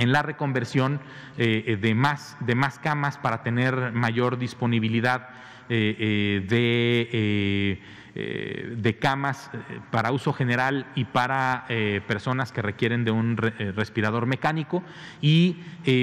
en 0.00 0.12
la 0.12 0.22
reconversión 0.22 1.00
eh, 1.36 1.64
eh, 1.66 1.76
de, 1.76 1.94
más, 1.94 2.36
de 2.40 2.54
más 2.54 2.78
camas 2.78 3.18
para 3.18 3.42
tener 3.42 3.92
mayor 3.92 4.38
disponibilidad 4.38 5.28
eh, 5.68 6.44
de 6.48 7.80
eh, 8.16 8.74
de 8.76 8.98
camas 8.98 9.50
eh, 9.52 9.80
para 9.92 10.10
uso 10.10 10.32
general 10.32 10.86
y 10.96 11.04
para 11.04 11.64
eh, 11.68 12.00
personas 12.08 12.50
que 12.50 12.60
requieren 12.60 13.04
de 13.04 13.12
un 13.12 13.36
respirador 13.36 14.26
mecánico. 14.26 14.82
Y 15.20 15.58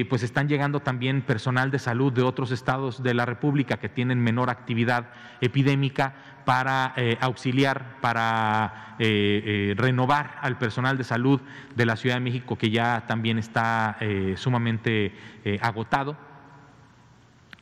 pues 0.09 0.23
están 0.23 0.47
llegando 0.47 0.79
también 0.79 1.21
personal 1.21 1.71
de 1.71 1.79
salud 1.79 2.11
de 2.13 2.21
otros 2.21 2.51
estados 2.51 3.03
de 3.03 3.13
la 3.13 3.25
República 3.25 3.77
que 3.77 3.89
tienen 3.89 4.19
menor 4.19 4.49
actividad 4.49 5.07
epidémica 5.41 6.13
para 6.45 6.93
auxiliar, 7.21 7.97
para 8.01 8.95
renovar 8.97 10.37
al 10.41 10.57
personal 10.57 10.97
de 10.97 11.03
salud 11.03 11.41
de 11.75 11.85
la 11.85 11.95
Ciudad 11.95 12.15
de 12.15 12.21
México 12.21 12.57
que 12.57 12.69
ya 12.69 13.05
también 13.07 13.37
está 13.37 13.97
sumamente 14.35 15.13
agotado 15.61 16.26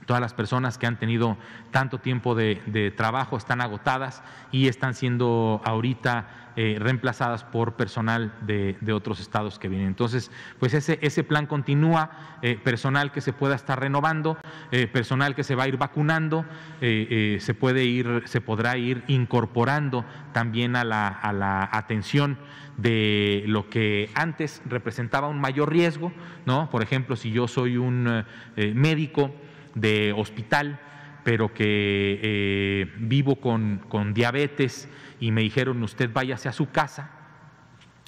Todas 0.05 0.21
las 0.21 0.33
personas 0.33 0.77
que 0.77 0.85
han 0.85 0.97
tenido 0.97 1.37
tanto 1.71 1.99
tiempo 1.99 2.35
de, 2.35 2.93
trabajo 2.95 3.37
están 3.37 3.59
agotadas 3.59 4.21
y 4.51 4.67
están 4.67 4.93
siendo 4.93 5.61
ahorita 5.65 6.51
eh, 6.55 6.77
reemplazadas 6.79 7.43
por 7.43 7.73
personal 7.73 8.33
de, 8.41 8.77
otros 8.93 9.19
estados 9.19 9.57
que 9.57 9.67
vienen. 9.67 9.87
Entonces, 9.87 10.31
pues 10.59 10.73
ese, 10.73 10.99
ese 11.01 11.23
plan 11.23 11.47
continúa, 11.47 12.37
eh, 12.43 12.57
personal 12.63 13.11
que 13.11 13.19
se 13.19 13.33
pueda 13.33 13.55
estar 13.55 13.79
renovando, 13.79 14.37
eh, 14.71 14.87
personal 14.87 15.33
que 15.35 15.43
se 15.43 15.55
va 15.55 15.63
a 15.63 15.67
ir 15.67 15.77
vacunando, 15.77 16.45
se 16.79 17.55
puede 17.59 17.83
ir, 17.83 18.23
se 18.25 18.41
podrá 18.41 18.77
ir 18.77 19.03
incorporando 19.07 20.05
también 20.33 20.75
a 20.75 20.83
la, 20.83 21.07
a 21.07 21.33
la 21.33 21.67
atención 21.71 22.37
de 22.77 23.43
lo 23.47 23.69
que 23.69 24.11
antes 24.13 24.61
representaba 24.65 25.27
un 25.27 25.39
mayor 25.39 25.71
riesgo, 25.71 26.13
¿no? 26.45 26.69
Por 26.69 26.83
ejemplo, 26.83 27.15
si 27.15 27.31
yo 27.31 27.47
soy 27.47 27.77
un 27.77 28.23
médico 28.55 29.33
de 29.75 30.13
hospital, 30.13 30.79
pero 31.23 31.53
que 31.53 32.19
eh, 32.23 32.93
vivo 32.97 33.35
con, 33.37 34.13
diabetes 34.13 34.89
y 35.19 35.31
me 35.31 35.41
dijeron 35.41 35.83
usted 35.83 36.11
váyase 36.11 36.49
a 36.49 36.53
su 36.53 36.71
casa, 36.71 37.11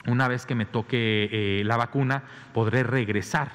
una 0.07 0.27
vez 0.27 0.45
que 0.45 0.55
me 0.55 0.65
toque 0.65 1.29
eh, 1.31 1.63
la 1.65 1.77
vacuna 1.77 2.23
podré 2.53 2.83
regresar, 2.83 3.51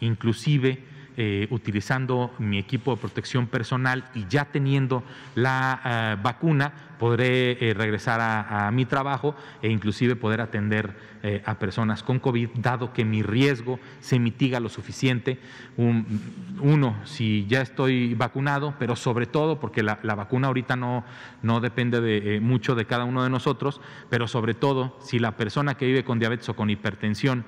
inclusive 0.00 0.84
eh, 1.16 1.46
utilizando 1.50 2.34
mi 2.38 2.58
equipo 2.58 2.92
de 2.92 3.00
protección 3.00 3.46
personal 3.46 4.04
y 4.14 4.26
ya 4.26 4.46
teniendo 4.46 5.04
la 5.36 5.80
eh, 5.84 6.16
vacuna, 6.20 6.72
podré 6.98 7.52
eh, 7.52 7.72
regresar 7.72 8.20
a, 8.20 8.68
mi 8.72 8.84
trabajo 8.84 9.36
e 9.62 9.70
inclusive 9.70 10.16
poder 10.16 10.40
atender 10.40 11.14
a 11.46 11.58
personas 11.58 12.02
con 12.02 12.18
COVID, 12.18 12.50
dado 12.56 12.92
que 12.92 13.02
mi 13.02 13.22
riesgo 13.22 13.80
se 14.00 14.18
mitiga 14.18 14.60
lo 14.60 14.68
suficiente. 14.68 15.38
uno, 15.78 16.96
si 17.04 17.46
ya 17.48 17.62
estoy 17.62 18.12
vacunado, 18.12 18.74
pero 18.78 18.94
sobre 18.94 19.24
todo 19.24 19.58
porque 19.58 19.82
la, 19.82 19.96
vacuna 20.02 20.48
ahorita 20.48 20.76
no, 20.76 21.02
no 21.40 21.60
depende 21.60 22.02
de, 22.02 22.40
mucho 22.40 22.74
de 22.74 22.84
cada 22.84 23.04
uno 23.04 23.22
de 23.22 23.30
nosotros, 23.30 23.80
pero 24.10 24.28
sobre 24.28 24.52
todo 24.52 24.98
si 25.00 25.18
la 25.18 25.32
persona 25.32 25.78
que 25.78 25.86
vive 25.86 26.04
con 26.04 26.18
diabetes 26.18 26.50
o 26.50 26.56
con 26.56 26.68
hipertensión, 26.68 27.46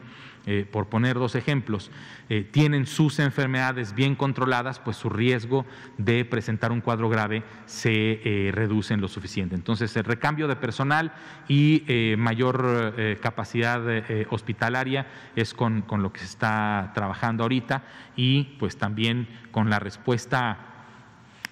eh, 0.49 0.65
por 0.71 0.87
poner 0.87 1.17
dos 1.17 1.35
ejemplos, 1.35 1.91
eh, 2.29 2.49
tienen 2.49 2.87
sus 2.87 3.19
enfermedades 3.19 3.97
bien 3.97 4.15
controladas, 4.15 4.79
pues 4.79 4.97
su 4.97 5.11
riesgo 5.11 5.67
de 5.99 6.25
presentar 6.25 6.71
un 6.71 6.81
cuadro 6.81 7.09
grave 7.09 7.43
se 7.67 8.21
eh, 8.25 8.53
reduce 8.53 8.95
en 8.95 9.01
lo 9.01 9.09
suficiente. 9.09 9.57
Entonces, 9.57 9.97
el 9.97 10.05
recambio 10.05 10.47
de 10.47 10.55
personal 10.55 11.13
y 11.49 11.83
mayor 12.17 12.95
capacidad 13.21 13.83
hospitalaria 14.31 15.07
es 15.35 15.55
con, 15.55 15.83
con 15.83 16.03
lo 16.03 16.13
que 16.13 16.21
se 16.21 16.27
está 16.27 16.93
trabajando 16.95 17.43
ahorita 17.43 17.83
y 18.17 18.57
pues 18.59 18.77
también 18.77 19.29
con 19.51 19.71
la 19.71 19.79
respuesta 19.79 20.59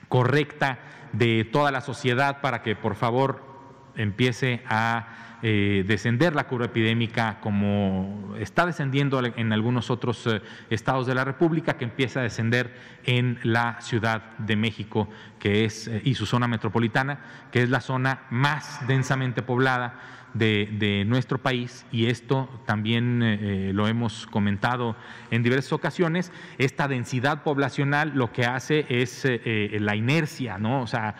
correcta 0.08 0.78
de 1.12 1.44
toda 1.44 1.70
la 1.70 1.80
sociedad 1.80 2.40
para 2.40 2.62
que 2.62 2.76
por 2.76 2.94
favor 2.94 3.53
empiece 3.96 4.62
a 4.68 5.38
eh, 5.46 5.84
descender 5.86 6.34
la 6.34 6.46
curva 6.46 6.64
epidémica 6.64 7.38
como 7.40 8.34
está 8.38 8.64
descendiendo 8.64 9.20
en 9.22 9.52
algunos 9.52 9.90
otros 9.90 10.26
eh, 10.26 10.40
estados 10.70 11.06
de 11.06 11.14
la 11.14 11.22
República, 11.22 11.76
que 11.76 11.84
empieza 11.84 12.20
a 12.20 12.22
descender 12.22 12.74
en 13.04 13.38
la 13.42 13.78
Ciudad 13.82 14.22
de 14.38 14.56
México 14.56 15.06
que 15.38 15.66
es, 15.66 15.88
eh, 15.88 16.00
y 16.02 16.14
su 16.14 16.24
zona 16.24 16.48
metropolitana, 16.48 17.18
que 17.52 17.62
es 17.62 17.68
la 17.68 17.82
zona 17.82 18.22
más 18.30 18.86
densamente 18.88 19.42
poblada 19.42 20.23
de, 20.34 21.04
nuestro 21.06 21.38
país 21.38 21.86
y 21.92 22.06
esto 22.06 22.48
también 22.66 23.22
eh, 23.22 23.38
eh, 23.40 23.72
lo 23.72 23.86
hemos 23.86 24.26
comentado 24.26 24.96
en 25.30 25.42
diversas 25.42 25.72
ocasiones, 25.72 26.32
esta 26.58 26.88
densidad 26.88 27.42
poblacional 27.42 28.12
lo 28.14 28.32
que 28.32 28.44
hace 28.44 28.84
es 28.88 29.22
eh, 29.24 29.76
la 29.80 29.96
inercia, 29.96 30.58
¿no? 30.58 30.82
O 30.82 30.86
sea, 30.86 31.14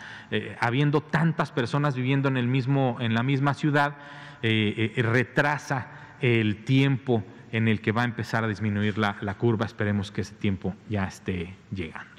habiendo 0.61 1.01
tantas 1.01 1.53
personas 1.53 1.95
viviendo 1.95 2.29
en, 2.29 2.37
el 2.37 2.49
mismo, 2.49 2.97
en 3.01 3.15
la 3.15 3.23
misma 3.23 3.55
ciudad, 3.55 3.97
retrasa 4.43 6.17
el 6.21 6.65
tiempo 6.65 7.25
en 7.53 7.69
el 7.69 7.81
que 7.81 7.93
va 7.93 8.03
a 8.03 8.05
empezar 8.05 8.45
a 8.45 8.49
disminuir 8.49 8.99
la, 8.99 9.17
la 9.21 9.35
curva, 9.35 9.65
esperemos 9.65 10.11
que 10.11 10.23
ese 10.23 10.35
tiempo 10.35 10.75
ya 10.89 11.05
esté 11.05 11.55
llegando. 11.71 12.14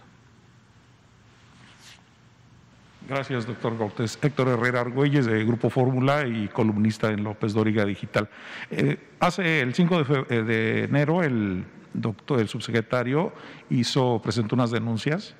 Gracias, 3.08 3.46
doctor 3.46 3.78
Cortés. 3.78 4.18
Héctor 4.20 4.48
Herrera 4.48 4.82
Argüelles, 4.82 5.28
de 5.28 5.46
Grupo 5.46 5.70
Fórmula 5.70 6.26
y 6.26 6.48
columnista 6.48 7.12
en 7.12 7.24
López 7.24 7.54
Dóriga 7.54 7.86
Digital. 7.86 8.28
Eh, 8.72 8.98
hace 9.20 9.62
el 9.62 9.76
5 9.76 10.04
de, 10.04 10.26
eh, 10.30 10.42
de, 10.42 10.84
enero, 10.86 11.22
el 11.22 11.66
doctor, 11.94 12.40
el 12.40 12.48
subsecretario, 12.48 13.32
hizo, 13.70 14.20
presentó 14.24 14.56
unas 14.56 14.72
denuncias 14.72 15.36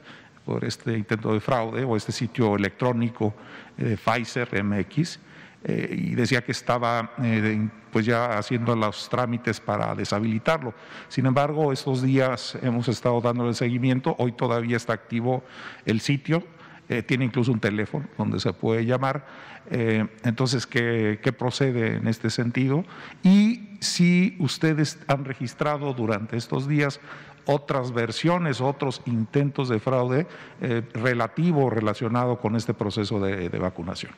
por 0.46 0.64
este 0.64 0.96
intento 0.96 1.34
de 1.34 1.40
fraude 1.40 1.84
o 1.84 1.98
este 1.98 2.12
sitio 2.12 2.56
electrónico 2.56 3.34
de 3.78 3.98
Pfizer 3.98 4.64
MX 4.64 5.20
eh, 5.68 5.90
y 5.92 6.14
decía 6.14 6.44
que 6.44 6.52
estaba 6.52 7.14
eh, 7.24 7.68
pues 7.92 8.06
ya 8.06 8.38
haciendo 8.38 8.76
los 8.76 9.10
trámites 9.10 9.60
para 9.60 9.96
deshabilitarlo. 9.96 10.76
Sin 11.08 11.26
embargo, 11.26 11.74
estos 11.74 12.04
días 12.04 12.56
hemos 12.62 12.88
estado 12.88 13.20
dándole 13.20 13.56
seguimiento, 13.56 14.16
hoy 14.20 14.34
todavía 14.34 14.78
está 14.78 14.94
activo 14.94 15.44
el 15.88 16.02
sitio, 16.02 16.44
eh, 16.90 17.04
tiene 17.04 17.26
incluso 17.26 17.52
un 17.52 17.60
teléfono 17.60 18.06
donde 18.18 18.40
se 18.40 18.54
puede 18.54 18.86
llamar. 18.86 19.26
Eh, 19.72 20.08
entonces, 20.24 20.68
¿qué, 20.68 21.20
¿qué, 21.22 21.34
procede 21.34 21.96
en 21.98 22.08
este 22.08 22.30
sentido? 22.30 22.86
Y 23.24 23.78
si 23.80 24.36
ustedes 24.40 25.00
han 25.08 25.26
registrado 25.26 25.94
durante 25.94 26.38
estos 26.38 26.68
días 26.68 27.00
otras 27.46 27.92
versiones, 27.92 28.62
otros 28.62 29.02
intentos 29.06 29.70
de 29.70 29.80
fraude 29.80 30.28
eh, 30.62 30.82
relativo 30.94 31.66
o 31.66 31.70
relacionado 31.70 32.38
con 32.40 32.56
este 32.56 32.74
proceso 32.74 33.20
de, 33.20 33.50
vacunación. 33.50 34.14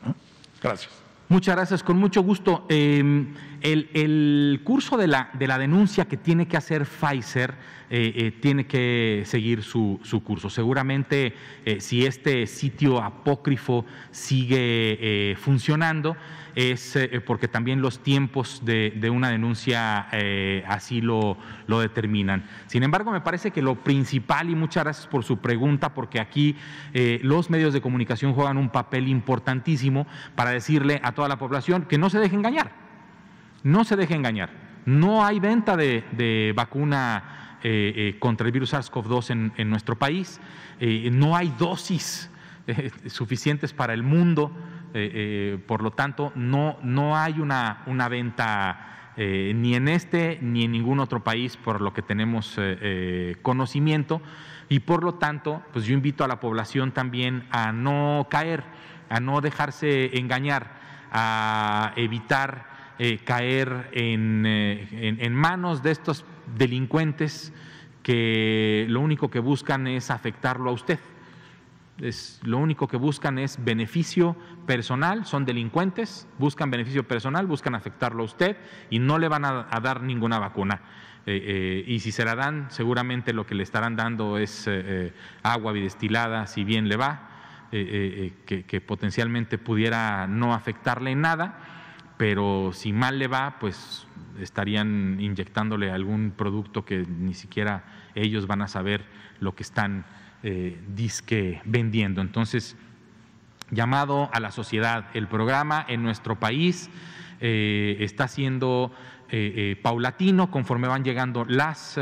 Gracias. 0.62 0.92
Muchas 1.30 1.56
gracias, 1.56 1.82
con 1.82 1.98
mucho 1.98 2.22
gusto. 2.22 2.64
Eh, 2.70 3.26
el, 3.60 4.60
curso 4.64 4.96
de 4.96 5.08
la, 5.08 5.28
de 5.34 5.46
la, 5.46 5.58
denuncia 5.58 6.06
que 6.06 6.16
tiene 6.16 6.48
que 6.48 6.56
hacer 6.56 6.86
Pfizer 6.86 7.54
eh, 7.90 8.12
eh, 8.16 8.30
tiene 8.40 8.66
que 8.66 9.24
seguir 9.26 9.62
su, 9.62 10.00
su 10.02 10.22
curso. 10.22 10.48
Seguramente 10.48 11.34
eh, 11.66 11.80
si 11.80 12.06
este 12.06 12.46
sitio 12.46 13.02
apócrifo 13.02 13.84
sigue 14.10 15.36
funcionando, 15.38 16.16
es 16.54 16.96
eh, 16.96 17.20
porque 17.24 17.48
también 17.48 17.80
los 17.80 18.02
tiempos 18.02 18.62
de, 18.64 19.10
una 19.10 19.30
denuncia 19.30 20.08
eh, 20.12 20.64
así 20.66 21.00
lo, 21.00 21.36
determinan. 21.66 22.44
Sin 22.66 22.82
embargo, 22.82 23.10
me 23.10 23.20
parece 23.20 23.50
que 23.50 23.62
lo 23.62 23.76
principal, 23.76 24.50
y 24.50 24.54
muchas 24.54 24.84
gracias 24.84 25.06
por 25.06 25.24
su 25.24 25.38
pregunta, 25.38 25.94
porque 25.94 26.20
aquí 26.20 26.56
eh, 26.94 27.20
los 27.22 27.50
medios 27.50 27.72
de 27.72 27.80
comunicación 27.80 28.34
juegan 28.34 28.56
un 28.56 28.70
papel 28.70 29.08
importantísimo 29.08 30.06
para 30.34 30.50
decirle 30.50 31.00
a 31.02 31.12
toda 31.12 31.28
la 31.28 31.38
población 31.38 31.82
que 31.82 31.98
no 31.98 32.10
se 32.10 32.18
deje 32.18 32.36
engañar, 32.36 32.72
no 33.62 33.84
se 33.84 33.96
deje 33.96 34.14
engañar. 34.14 34.50
No 34.86 35.24
hay 35.24 35.38
venta 35.38 35.76
de, 35.76 36.52
vacuna 36.56 37.58
contra 38.20 38.46
el 38.46 38.52
virus 38.52 38.72
SARS-CoV-2 38.72 39.30
en, 39.30 39.52
en, 39.56 39.68
nuestro 39.68 39.98
país, 39.98 40.40
no 40.80 41.36
hay 41.36 41.52
dosis 41.58 42.30
suficientes 43.06 43.72
para 43.72 43.94
el 43.94 44.02
mundo. 44.02 44.52
Eh, 44.94 45.10
eh, 45.12 45.58
por 45.66 45.82
lo 45.82 45.90
tanto, 45.90 46.32
no, 46.34 46.78
no 46.82 47.16
hay 47.16 47.40
una, 47.40 47.82
una 47.86 48.08
venta 48.08 49.12
eh, 49.16 49.52
ni 49.54 49.74
en 49.74 49.88
este 49.88 50.38
ni 50.40 50.64
en 50.64 50.72
ningún 50.72 50.98
otro 51.00 51.22
país 51.22 51.56
por 51.56 51.80
lo 51.80 51.92
que 51.92 52.02
tenemos 52.02 52.58
conocimiento 53.42 54.22
y 54.68 54.80
por 54.80 55.02
lo 55.02 55.14
tanto, 55.14 55.62
pues 55.72 55.84
yo 55.84 55.94
invito 55.94 56.24
a 56.24 56.28
la 56.28 56.40
población 56.40 56.92
también 56.92 57.46
a 57.50 57.72
no 57.72 58.28
caer, 58.30 58.64
a 59.08 59.20
no 59.20 59.40
dejarse 59.40 60.18
engañar, 60.18 60.72
a 61.10 61.92
evitar 61.96 62.66
caer 63.24 63.90
en, 63.92 64.44
en, 64.46 65.20
en 65.20 65.34
manos 65.34 65.82
de 65.82 65.90
estos 65.90 66.24
delincuentes 66.56 67.52
que 68.02 68.86
lo 68.88 69.00
único 69.00 69.30
que 69.30 69.38
buscan 69.38 69.86
es 69.86 70.10
afectarlo 70.10 70.70
a 70.70 70.72
usted. 70.72 70.98
Es, 72.00 72.40
lo 72.42 72.58
único 72.58 72.86
que 72.86 72.96
buscan 72.96 73.38
es 73.38 73.62
beneficio 73.62 74.36
personal, 74.68 75.24
son 75.24 75.46
delincuentes, 75.46 76.28
buscan 76.38 76.70
beneficio 76.70 77.08
personal, 77.08 77.46
buscan 77.46 77.74
afectarlo 77.74 78.22
a 78.22 78.26
usted 78.26 78.58
y 78.90 78.98
no 78.98 79.18
le 79.18 79.26
van 79.26 79.46
a, 79.46 79.66
dar 79.82 80.02
ninguna 80.02 80.38
vacuna. 80.38 80.82
Eh, 81.24 81.40
eh, 81.42 81.84
y 81.86 82.00
si 82.00 82.12
se 82.12 82.22
la 82.22 82.34
dan, 82.34 82.66
seguramente 82.70 83.32
lo 83.32 83.46
que 83.46 83.54
le 83.54 83.62
estarán 83.62 83.96
dando 83.96 84.36
es 84.36 84.66
eh, 84.68 85.14
agua 85.42 85.72
bidestilada, 85.72 86.46
si 86.46 86.64
bien 86.64 86.86
le 86.86 86.96
va, 86.96 87.30
que, 87.70 88.64
que, 88.66 88.80
potencialmente 88.82 89.56
pudiera 89.56 90.26
no 90.26 90.52
afectarle 90.52 91.12
en 91.12 91.22
nada, 91.22 91.58
pero 92.18 92.72
si 92.74 92.92
mal 92.92 93.18
le 93.18 93.26
va, 93.26 93.58
pues 93.58 94.06
estarían 94.38 95.16
inyectándole 95.18 95.90
algún 95.90 96.32
producto 96.36 96.84
que 96.84 97.06
ni 97.06 97.32
siquiera 97.32 97.84
ellos 98.14 98.46
van 98.46 98.60
a 98.60 98.68
saber 98.68 99.04
lo 99.40 99.54
que 99.54 99.62
están 99.62 100.04
disque 100.94 101.60
vendiendo. 101.64 102.22
Entonces, 102.22 102.76
llamado 103.70 104.30
a 104.32 104.40
la 104.40 104.50
sociedad, 104.50 105.06
el 105.14 105.28
programa 105.28 105.84
en 105.88 106.02
nuestro 106.02 106.38
país 106.38 106.90
eh, 107.40 107.96
está 108.00 108.28
siendo 108.28 108.92
eh, 109.30 109.52
eh, 109.56 109.80
paulatino 109.80 110.50
conforme 110.50 110.88
van 110.88 111.04
llegando 111.04 111.44
las 111.44 111.98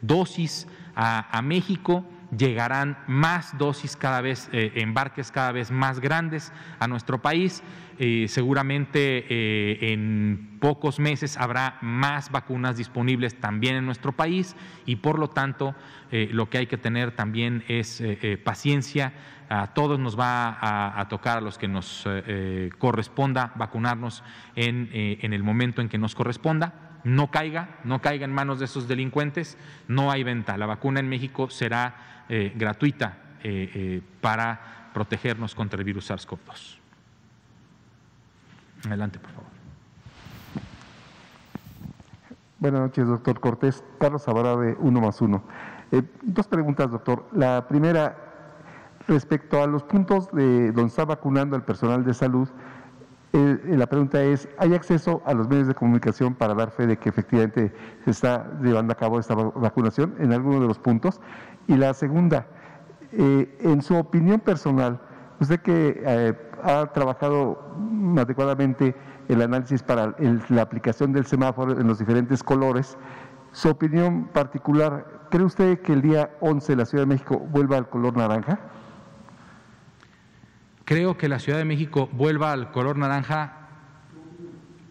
dosis 0.00 0.66
a, 0.94 1.40
México. 1.42 2.04
Llegarán 2.36 2.96
más 3.06 3.56
dosis 3.58 3.96
cada 3.96 4.20
vez, 4.22 4.48
embarques 4.52 5.30
cada 5.30 5.52
vez 5.52 5.70
más 5.70 6.00
grandes 6.00 6.52
a 6.78 6.88
nuestro 6.88 7.20
país. 7.20 7.62
seguramente 8.26 9.92
en 9.92 10.56
pocos 10.58 10.98
meses 10.98 11.36
habrá 11.36 11.76
más 11.82 12.30
vacunas 12.30 12.78
disponibles 12.78 13.38
también 13.38 13.76
en 13.76 13.84
nuestro 13.84 14.12
país 14.12 14.56
y 14.86 14.96
por 14.96 15.18
lo 15.18 15.28
tanto 15.28 15.74
lo 16.10 16.48
que 16.48 16.56
hay 16.56 16.66
que 16.66 16.78
tener 16.78 17.10
también 17.14 17.64
es 17.68 18.02
paciencia, 18.44 19.12
a 19.52 19.66
todos 19.74 19.98
nos 19.98 20.18
va 20.18 20.48
a, 20.48 20.98
a, 20.98 21.08
tocar, 21.08 21.38
a 21.38 21.40
los 21.40 21.58
que 21.58 21.68
nos 21.68 22.04
eh, 22.06 22.70
corresponda 22.78 23.52
vacunarnos 23.54 24.24
en, 24.56 24.88
eh, 24.92 25.18
en, 25.20 25.34
el 25.34 25.42
momento 25.42 25.82
en 25.82 25.88
que 25.88 25.98
nos 25.98 26.14
corresponda. 26.14 26.72
No 27.04 27.30
caiga, 27.30 27.80
no 27.84 28.00
caiga 28.00 28.24
en 28.24 28.32
manos 28.32 28.60
de 28.60 28.64
esos 28.64 28.88
delincuentes, 28.88 29.58
no 29.88 30.10
hay 30.10 30.22
venta. 30.22 30.56
La 30.56 30.66
vacuna 30.66 31.00
en 31.00 31.08
México 31.08 31.50
será 31.50 32.21
eh, 32.28 32.52
gratuita 32.54 33.18
para 34.20 34.90
protegernos 34.94 35.52
contra 35.52 35.76
el 35.76 35.84
virus 35.84 36.10
SARS-CoV-2. 36.10 36.78
Adelante, 38.86 39.18
por 39.18 39.30
favor. 39.30 39.50
Buenas 42.60 42.80
noches, 42.82 43.08
doctor 43.08 43.40
Cortés. 43.40 43.82
Carlos 43.98 44.24
de 44.24 44.76
Uno 44.78 45.00
más 45.00 45.20
Uno. 45.20 45.42
dos 46.22 46.46
preguntas, 46.46 46.92
doctor. 46.92 47.28
La 47.32 47.66
primera, 47.66 48.32
Respecto 49.08 49.62
a 49.62 49.66
los 49.66 49.82
puntos 49.82 50.30
de 50.32 50.70
donde 50.72 50.88
está 50.88 51.04
vacunando 51.04 51.56
el 51.56 51.62
personal 51.62 52.04
de 52.04 52.14
salud, 52.14 52.48
eh, 53.32 53.58
la 53.64 53.86
pregunta 53.86 54.22
es, 54.22 54.48
¿hay 54.58 54.74
acceso 54.74 55.22
a 55.24 55.32
los 55.32 55.48
medios 55.48 55.66
de 55.66 55.74
comunicación 55.74 56.34
para 56.34 56.54
dar 56.54 56.70
fe 56.70 56.86
de 56.86 56.98
que 56.98 57.08
efectivamente 57.08 57.72
se 58.04 58.10
está 58.10 58.50
llevando 58.62 58.92
a 58.92 58.96
cabo 58.96 59.18
esta 59.18 59.34
vacunación 59.34 60.14
en 60.18 60.32
alguno 60.32 60.60
de 60.60 60.66
los 60.66 60.78
puntos? 60.78 61.20
Y 61.66 61.76
la 61.76 61.94
segunda, 61.94 62.46
eh, 63.12 63.56
en 63.60 63.80
su 63.80 63.96
opinión 63.96 64.40
personal, 64.40 65.00
usted 65.40 65.60
que 65.60 66.02
eh, 66.04 66.34
ha 66.62 66.92
trabajado 66.92 67.58
adecuadamente 68.18 68.94
el 69.28 69.40
análisis 69.40 69.82
para 69.82 70.14
el, 70.18 70.42
la 70.50 70.62
aplicación 70.62 71.12
del 71.12 71.24
semáforo 71.24 71.80
en 71.80 71.86
los 71.86 71.98
diferentes 71.98 72.42
colores, 72.42 72.98
su 73.52 73.68
opinión 73.68 74.28
particular, 74.32 75.06
¿cree 75.30 75.44
usted 75.44 75.80
que 75.80 75.92
el 75.92 76.02
día 76.02 76.30
11 76.40 76.76
la 76.76 76.84
Ciudad 76.84 77.04
de 77.04 77.08
México 77.08 77.38
vuelva 77.38 77.78
al 77.78 77.88
color 77.88 78.16
naranja? 78.16 78.58
Creo 80.92 81.16
que 81.16 81.26
la 81.26 81.38
Ciudad 81.38 81.56
de 81.56 81.64
México 81.64 82.10
vuelva 82.12 82.52
al 82.52 82.70
color 82.70 82.98
naranja. 82.98 83.56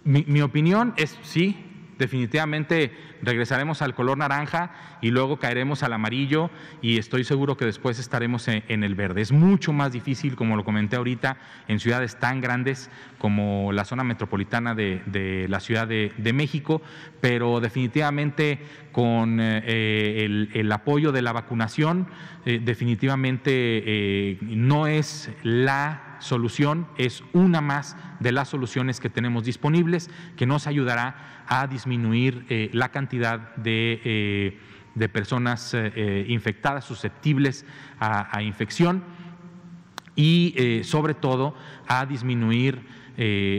Mi, 0.04 0.26
mi, 0.28 0.42
opinión 0.42 0.96
es 0.98 1.20
sí, 1.22 1.71
definitivamente 2.02 2.92
regresaremos 3.22 3.82
al 3.82 3.96
color 3.96 4.18
naranja 4.18 4.72
y 5.02 5.12
luego 5.12 5.38
caeremos 5.38 5.84
al 5.84 5.94
amarillo 5.94 6.50
y 6.82 6.98
estoy 6.98 7.24
seguro 7.24 7.56
que 7.56 7.66
después 7.66 8.00
estaremos 8.00 8.48
en, 8.50 8.84
el 8.84 8.96
verde. 8.96 9.22
Es 9.22 9.32
mucho 9.32 9.72
más 9.72 9.94
difícil, 9.94 10.36
como 10.36 10.58
lo 10.58 10.66
comenté 10.66 10.98
ahorita, 10.98 11.38
en 11.70 11.80
ciudades 11.80 12.20
tan 12.20 12.42
grandes 12.42 12.90
como 13.20 13.72
la 13.72 13.86
zona 13.86 14.04
metropolitana 14.04 14.76
de, 14.76 15.46
la 15.48 15.60
Ciudad 15.60 15.88
de, 15.88 16.34
México, 16.34 16.82
pero 17.22 17.60
definitivamente 17.60 18.60
con 18.92 19.40
eh, 19.40 20.26
el, 20.26 20.50
el, 20.54 20.72
apoyo 20.72 21.12
de 21.12 21.22
la 21.22 21.32
vacunación, 21.32 22.08
eh, 22.46 22.60
definitivamente 22.64 23.52
eh, 23.54 24.38
no 24.42 24.88
es 24.88 25.30
la 25.44 26.11
solución, 26.22 26.88
es 26.98 27.24
una 27.34 27.62
más 27.62 27.98
de 28.20 28.32
las 28.32 28.50
soluciones 28.50 29.00
que 29.00 29.10
tenemos 29.10 29.44
disponibles 29.44 30.10
que 30.38 30.46
nos 30.46 30.68
ayudará 30.68 31.44
a 31.48 31.68
disminuir 31.68 32.46
eh, 32.50 32.70
la 32.74 32.90
cantidad 32.90 33.56
de, 33.56 34.02
eh, 34.04 34.60
de 34.96 35.10
personas 35.10 35.74
eh, 35.74 36.26
infectadas, 36.30 36.86
susceptibles 36.86 37.66
a, 38.00 38.42
infección 38.42 39.04
y 40.16 40.82
sobre 40.84 41.14
todo 41.14 41.56
a 41.88 42.06
disminuir 42.06 42.82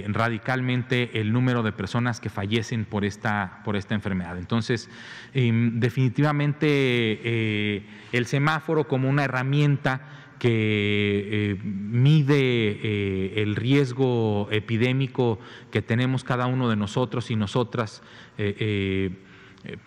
radicalmente 0.08 1.20
el 1.20 1.32
número 1.32 1.62
de 1.62 1.72
personas 1.72 2.20
que 2.20 2.28
fallecen 2.28 2.84
por 2.84 3.04
esta, 3.04 3.60
por 3.64 3.76
esta 3.76 3.94
enfermedad. 3.94 4.36
Entonces, 4.38 4.90
eh, 5.34 5.50
definitivamente 5.74 7.86
el 8.12 8.26
semáforo 8.26 8.88
como 8.88 9.08
una 9.08 9.24
herramienta 9.24 10.21
que 10.42 11.56
mide 11.62 13.40
el 13.42 13.54
riesgo 13.54 14.48
epidémico 14.50 15.38
que 15.70 15.82
tenemos 15.82 16.24
cada 16.24 16.46
uno 16.46 16.68
de 16.68 16.74
nosotros 16.74 17.30
y 17.30 17.36
nosotras 17.36 18.02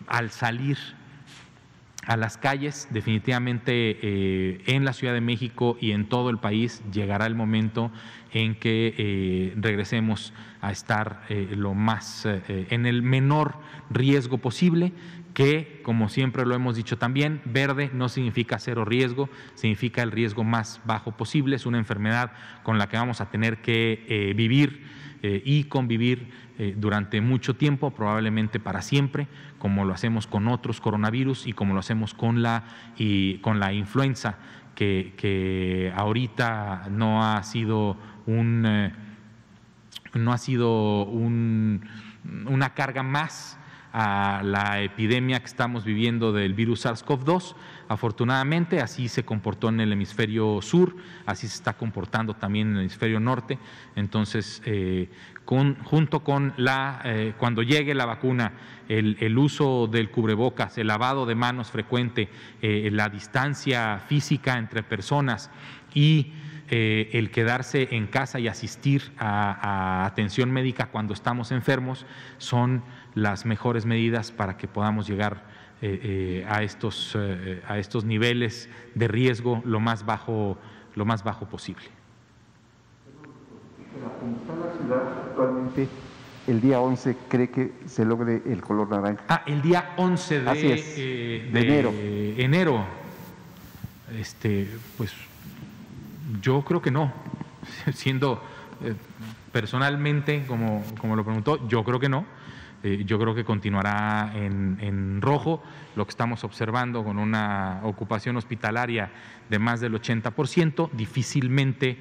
al 0.08 0.30
salir 0.32 0.78
a 2.06 2.18
las 2.18 2.38
calles, 2.38 2.88
definitivamente 2.91 3.72
eh, 4.01 4.62
en 4.68 4.86
la 4.86 4.93
Ciudad 4.93 5.14
de 5.14 5.22
México 5.22 5.78
y 5.82 5.91
en 5.91 6.08
todo 6.08 6.30
el 6.30 6.38
país 6.38 6.84
llegará 6.91 7.26
el 7.26 7.36
momento 7.36 7.91
en 8.32 8.56
que 8.56 8.93
eh, 8.97 9.53
regresemos 9.58 10.34
a 10.62 10.72
estar 10.72 11.24
eh, 11.30 11.47
lo 11.56 11.74
más 11.74 12.28
en 12.47 12.86
el 12.86 13.01
menor 13.01 13.56
riesgo 13.89 14.38
posible, 14.38 14.93
que 15.36 15.81
como 15.83 16.09
siempre 16.09 16.45
lo 16.47 16.55
hemos 16.55 16.75
dicho 16.75 16.97
también, 16.97 17.41
verde 17.45 17.91
no 17.93 18.09
significa 18.09 18.57
cero 18.57 18.86
riesgo, 18.86 19.29
significa 19.53 20.01
el 20.01 20.11
riesgo 20.11 20.43
más 20.43 20.81
bajo 20.86 21.11
posible, 21.11 21.57
es 21.57 21.67
una 21.67 21.77
enfermedad 21.77 22.31
con 22.63 22.79
la 22.79 22.89
que 22.89 22.97
vamos 22.97 23.21
a 23.21 23.29
tener 23.29 23.61
que 23.61 24.33
vivir 24.36 24.83
y 25.21 25.65
convivir 25.65 26.29
durante 26.77 27.19
mucho 27.19 27.55
tiempo, 27.55 27.91
probablemente 27.91 28.59
para 28.59 28.81
siempre, 28.81 29.27
como 29.59 29.83
lo 29.83 29.93
hacemos 29.93 30.25
con 30.25 30.47
otros 30.47 30.79
coronavirus 30.79 31.47
y 31.47 31.53
como 31.53 31.73
lo 31.73 31.79
hacemos 31.81 32.13
con 32.13 32.41
la, 32.41 32.63
y, 32.97 33.39
con 33.39 33.59
la 33.59 33.73
influenza, 33.73 34.38
que, 34.75 35.91
ahorita 35.95 36.88
no 36.91 37.23
ha 37.23 37.41
sido 37.43 37.97
un, 38.25 38.65
eh, 38.67 38.93
no 40.13 40.33
ha 40.33 40.38
sido 40.38 41.03
una 41.05 42.73
carga 42.73 43.03
más 43.03 43.57
a 43.98 44.41
la 44.43 44.82
epidemia 44.82 45.39
que 45.39 45.46
estamos 45.46 45.86
viviendo 45.86 46.34
del 46.34 46.54
virus 46.54 46.86
SARS-CoV-2. 46.86 47.56
Afortunadamente, 47.88 48.82
así 48.82 49.08
se 49.08 49.24
comportó 49.24 49.70
en 49.70 49.80
el 49.80 49.93
hemisferio 49.93 50.62
sur, 50.62 50.98
así 51.26 51.48
se 51.48 51.56
está 51.56 51.78
comportando 51.78 52.34
también 52.34 52.68
en 52.68 52.74
el 52.74 52.80
hemisferio 52.82 53.22
norte. 53.22 53.58
Entonces, 53.96 54.62
eh, 54.66 55.10
junto 55.46 56.26
con 56.26 56.54
la, 56.58 57.04
eh, 57.06 57.36
cuando 57.38 57.64
llegue 57.64 57.96
la 57.96 58.06
vacuna, 58.06 58.52
el, 58.89 59.38
uso 59.38 59.88
del 59.88 60.12
cubrebocas, 60.12 60.78
el 60.78 60.88
lavado 60.88 61.26
de 61.26 61.36
manos 61.36 61.72
frecuente, 61.72 62.28
eh, 62.62 62.89
la 62.91 63.08
distancia 63.08 64.04
física 64.10 64.58
entre 64.58 64.84
personas 64.84 65.50
y 65.93 66.34
el 66.68 67.30
quedarse 67.30 67.89
en 67.91 68.08
casa 68.08 68.39
y 68.39 68.48
asistir 68.48 69.14
a, 69.20 70.04
atención 70.08 70.50
médica 70.50 70.88
cuando 70.88 71.14
estamos 71.14 71.52
enfermos 71.52 72.08
son 72.39 72.82
las 73.16 73.45
mejores 73.45 73.86
medidas 73.86 74.32
para 74.32 74.57
que 74.57 74.68
podamos 74.68 75.07
llegar 75.07 75.43
a, 76.47 76.63
estos, 76.63 77.18
a 77.68 77.78
estos 77.78 78.05
niveles 78.05 78.70
de 78.95 79.07
riesgo 79.07 79.61
lo 79.66 79.80
más 79.80 80.05
bajo, 80.05 80.57
lo 80.95 81.05
más 81.05 81.24
bajo 81.24 81.47
posible 81.47 81.86
actualmente, 85.36 85.88
el 86.47 86.61
día 86.61 86.80
11 86.80 87.18
cree 87.28 87.49
que 87.49 87.74
se 87.86 88.05
logre 88.05 88.41
el 88.45 88.61
color 88.61 88.89
naranja. 88.89 89.24
Ah, 89.28 89.43
el 89.45 89.61
día 89.61 89.93
11 89.97 90.38
eh, 90.38 91.49
de, 91.51 91.59
enero. 91.59 91.93
enero. 92.38 92.86
Este, 94.18 94.70
pues 94.97 95.11
yo 96.41 96.63
creo 96.63 96.82
que 96.82 96.91
no. 96.91 97.11
Siendo 97.93 98.41
eh, 98.84 98.93
personalmente, 99.51 100.45
como, 100.47 100.84
como 100.99 101.16
lo 101.16 101.24
preguntó, 101.24 101.68
yo 101.68 101.84
creo 101.84 101.99
que 101.99 102.09
no. 102.09 102.26
Eh, 102.86 103.03
yo 103.05 103.19
creo 103.19 103.36
que 103.36 103.43
continuará 103.43 104.31
en, 104.36 104.77
en, 104.79 105.21
rojo, 105.21 105.61
lo 105.95 106.05
que 106.05 106.11
estamos 106.11 106.43
observando 106.43 107.03
con 107.03 107.17
una 107.17 107.81
ocupación 107.83 108.38
hospitalaria 108.38 109.11
de 109.49 109.59
más 109.59 109.81
del 109.81 109.93
80%, 109.93 110.91
difícilmente 110.91 111.97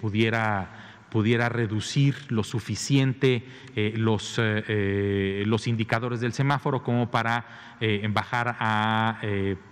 pudiera 0.00 0.92
pudiera 1.12 1.50
reducir 1.50 2.32
lo 2.32 2.42
suficiente 2.42 3.44
eh, 3.76 3.92
los, 3.96 4.38
eh, 4.38 4.64
eh, 4.66 5.44
los 5.46 5.66
indicadores 5.66 6.20
del 6.20 6.32
semáforo 6.32 6.82
como 6.82 7.10
para 7.10 7.44
bajar 8.10 8.56
a 8.60 9.20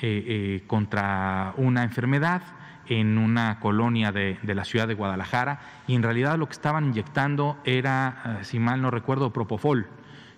eh, 0.00 0.62
contra 0.68 1.52
una 1.56 1.82
enfermedad 1.82 2.42
en 2.86 3.18
una 3.18 3.60
colonia 3.60 4.12
de, 4.12 4.38
la 4.42 4.64
ciudad 4.64 4.88
de 4.88 4.94
Guadalajara 4.94 5.60
y 5.86 5.94
en 5.94 6.02
realidad 6.02 6.38
lo 6.38 6.46
que 6.46 6.52
estaban 6.52 6.86
inyectando 6.86 7.58
era, 7.64 8.40
si 8.42 8.58
mal 8.58 8.82
no 8.82 8.90
recuerdo, 8.90 9.32
propofol. 9.32 9.86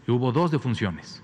Y 0.07 0.11
hubo 0.11 0.33
dos 0.33 0.51
defunciones. 0.51 1.23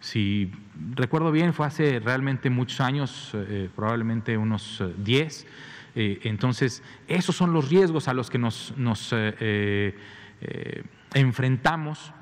Si 0.00 0.52
recuerdo 0.94 1.32
bien, 1.32 1.54
fue 1.54 1.66
hace 1.66 1.98
realmente 1.98 2.50
muchos 2.50 2.80
años, 2.80 3.36
probablemente 3.74 4.36
unos 4.36 4.82
10 4.98 5.46
eh, 5.94 6.20
entonces, 6.24 6.82
esos 7.06 7.36
son 7.36 7.52
los 7.52 7.68
riesgos 7.68 8.08
a 8.08 8.14
los 8.14 8.30
que 8.30 8.38
nos, 8.38 8.72
eh, 9.12 9.94
eh, 10.40 10.84
enfrentamos 11.14 12.12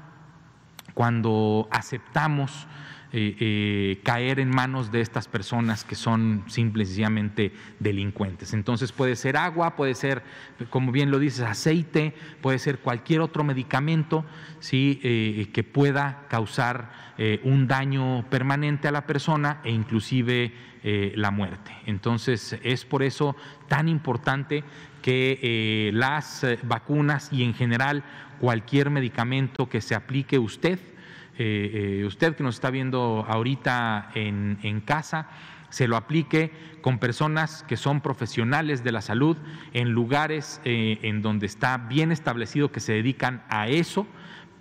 cuando 0.95 1.69
aceptamos 1.71 2.67
eh, 3.15 3.37
eh, 3.41 4.01
caer 4.05 4.41
en 4.41 4.49
manos 4.49 4.91
de 4.91 5.03
estas 5.03 5.29
personas 5.29 5.85
que 5.85 5.95
son 5.95 6.45
simple 6.47 6.85
y 6.85 6.87
sencillamente 6.87 7.53
delincuentes. 7.79 8.55
Entonces 8.55 8.91
puede 8.91 9.17
ser 9.17 9.37
agua, 9.37 9.77
puede 9.77 9.95
ser, 9.95 10.23
como 10.71 10.93
bien 10.93 11.11
lo 11.11 11.19
dices, 11.19 11.43
aceite, 11.43 12.15
puede 12.41 12.59
ser 12.59 12.79
cualquier 12.79 13.21
otro 13.21 13.45
medicamento 13.45 14.25
¿sí? 14.61 14.99
Eh, 15.03 15.51
que 15.53 15.63
pueda 15.63 16.25
causar 16.29 17.03
un 17.45 17.69
daño 17.69 18.25
permanente 18.31 18.89
a 18.89 18.91
la 18.91 19.07
persona 19.07 19.61
e 19.63 19.71
inclusive 19.71 20.53
la 21.15 21.31
muerte. 21.31 21.71
Entonces 21.87 22.59
es 22.65 22.85
por 22.85 23.05
eso 23.05 23.37
tan 23.69 23.89
importante 23.89 24.65
que 25.03 25.91
las 25.93 26.45
vacunas 26.65 27.33
y 27.33 27.45
en 27.45 27.55
general 27.55 28.03
cualquier 28.41 28.91
medicamento 28.91 29.69
que 29.69 29.81
se 29.81 29.95
aplique 29.95 30.41
usted, 30.41 30.81
eh, 31.39 32.01
eh, 32.01 32.05
usted 32.05 32.37
que 32.37 32.43
nos 32.43 32.57
está 32.57 32.71
viendo 32.71 33.25
ahorita 33.27 34.11
en, 34.15 34.83
casa, 34.85 35.29
se 35.71 35.89
lo 35.89 35.97
aplique 35.97 36.53
con 36.83 36.99
personas 36.99 37.63
que 37.63 37.77
son 37.77 38.01
profesionales 38.01 38.85
de 38.85 38.93
la 38.93 39.01
salud 39.01 39.37
en 39.73 39.91
lugares 39.91 40.61
eh, 40.65 40.99
en 41.03 41.23
donde 41.23 41.47
está 41.47 41.79
bien 41.79 42.13
establecido 42.13 42.71
que 42.71 42.81
se 42.81 42.93
dedican 42.93 43.43
a 43.49 43.69
eso 43.69 44.07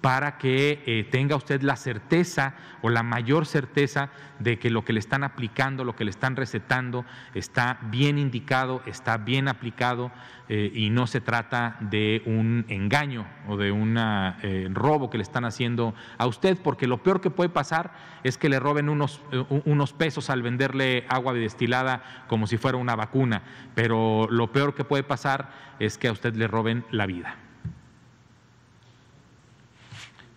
para 0.02 0.40
que 0.40 0.82
eh, 0.86 1.08
tenga 1.10 1.36
usted 1.36 1.62
la 1.62 1.76
certeza 1.76 2.56
o 2.82 2.90
la 2.90 3.04
mayor 3.04 3.46
certeza 3.46 4.10
de 4.40 4.58
que 4.58 4.72
lo 4.72 4.84
que 4.84 4.94
le 4.94 5.00
están 5.00 5.24
aplicando, 5.24 5.84
lo 5.84 5.96
que 5.96 6.04
le 6.04 6.10
están 6.10 6.36
recetando, 6.36 7.06
está 7.36 7.80
bien 7.84 8.18
indicado, 8.18 8.82
está 8.88 9.18
bien 9.18 9.48
aplicado 9.48 10.12
eh, 10.50 10.72
y 10.74 10.90
no 10.90 11.06
se 11.06 11.22
trata 11.22 11.78
de 11.80 12.24
un 12.26 12.66
engaño 12.68 13.28
o 13.48 13.58
de 13.58 13.72
un 13.72 13.96
eh, 13.98 14.68
robo 14.74 15.12
que 15.12 15.20
le 15.20 15.24
están 15.24 15.46
haciendo 15.46 15.94
a 16.18 16.26
usted, 16.26 16.58
porque 16.62 16.88
lo 16.88 17.04
peor 17.04 17.22
que 17.22 17.30
puede 17.30 17.50
pasar 17.50 17.94
es 18.24 18.40
que 18.40 18.50
le 18.50 18.60
roben 18.60 18.90
unos, 18.90 19.22
unos 19.66 19.94
pesos 19.94 20.32
al 20.32 20.42
venderle 20.42 21.06
agua 21.10 21.34
destilada 21.34 22.26
como 22.28 22.48
si 22.48 22.58
fuera 22.58 22.78
una 22.78 22.96
vacuna, 22.96 23.44
pero 23.76 24.28
lo 24.30 24.52
peor 24.52 24.74
que 24.74 24.84
puede 24.84 25.04
pasar 25.04 25.52
es 25.80 26.00
que 26.00 26.08
a 26.08 26.12
usted 26.12 26.36
le 26.36 26.48
roben 26.48 26.86
la 26.90 27.06
vida. 27.06 27.51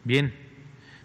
Bien, 0.05 0.35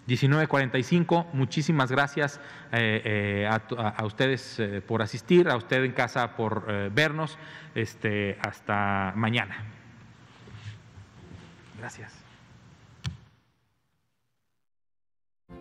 19.45, 0.10 1.28
muchísimas 1.34 1.92
gracias 1.92 2.40
eh, 2.72 3.02
eh, 3.06 3.48
a, 3.48 4.06
ustedes 4.06 4.60
eh, 4.60 4.82
por 4.82 5.02
asistir, 5.02 5.48
a 5.50 5.56
usted 5.56 5.84
en 5.84 5.92
casa 5.92 6.36
por 6.36 6.92
vernos. 6.92 7.38
Este, 7.76 8.38
hasta 8.42 9.14
mañana. 9.16 9.64
Gracias. 11.78 12.14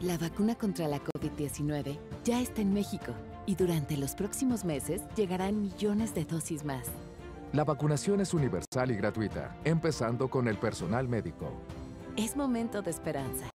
La 0.01 0.17
vacuna 0.17 0.55
contra 0.55 0.89
la 0.89 0.99
COVID-19 0.99 1.99
ya 2.25 2.41
está 2.41 2.63
en 2.63 2.73
México 2.73 3.15
y 3.47 3.55
durante 3.57 3.97
los 3.97 4.15
próximos 4.15 4.65
meses 4.65 5.03
llegarán 5.17 5.61
millones 5.61 6.15
de 6.15 6.25
dosis 6.25 6.65
más. 6.65 6.87
La 7.53 7.65
vacunación 7.65 8.21
es 8.21 8.35
universal 8.35 8.91
y 8.91 8.95
gratuita, 8.95 9.57
empezando 9.65 10.29
con 10.29 10.49
el 10.49 10.59
personal 10.59 11.09
médico. 11.09 11.53
Es 12.19 12.35
momento 12.35 12.83
de 12.83 12.91
esperanza 12.91 13.49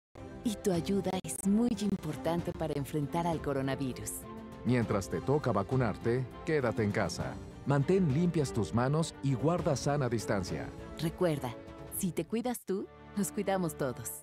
y 0.45 0.55
tu 0.55 0.71
ayuda 0.71 1.11
es 1.25 1.49
muy 1.49 1.71
importante 1.81 2.53
para 2.53 2.75
enfrentar 2.75 3.27
al 3.27 3.43
coronavirus. 3.43 4.21
Mientras 4.65 5.11
te 5.11 5.21
toca 5.21 5.51
vacunarte, 5.51 6.25
quédate 6.47 6.85
en 6.85 6.93
casa. 6.93 7.35
Mantén 7.67 8.15
limpias 8.15 8.53
tus 8.53 8.73
manos 8.73 9.17
y 9.25 9.35
guarda 9.35 9.75
sana 9.75 10.09
distancia. 10.09 10.69
Recuerda, 11.01 11.53
si 11.99 12.13
te 12.13 12.25
cuidas 12.25 12.61
tú, 12.65 12.87
nos 13.17 13.33
cuidamos 13.33 13.77
todos. 13.77 14.23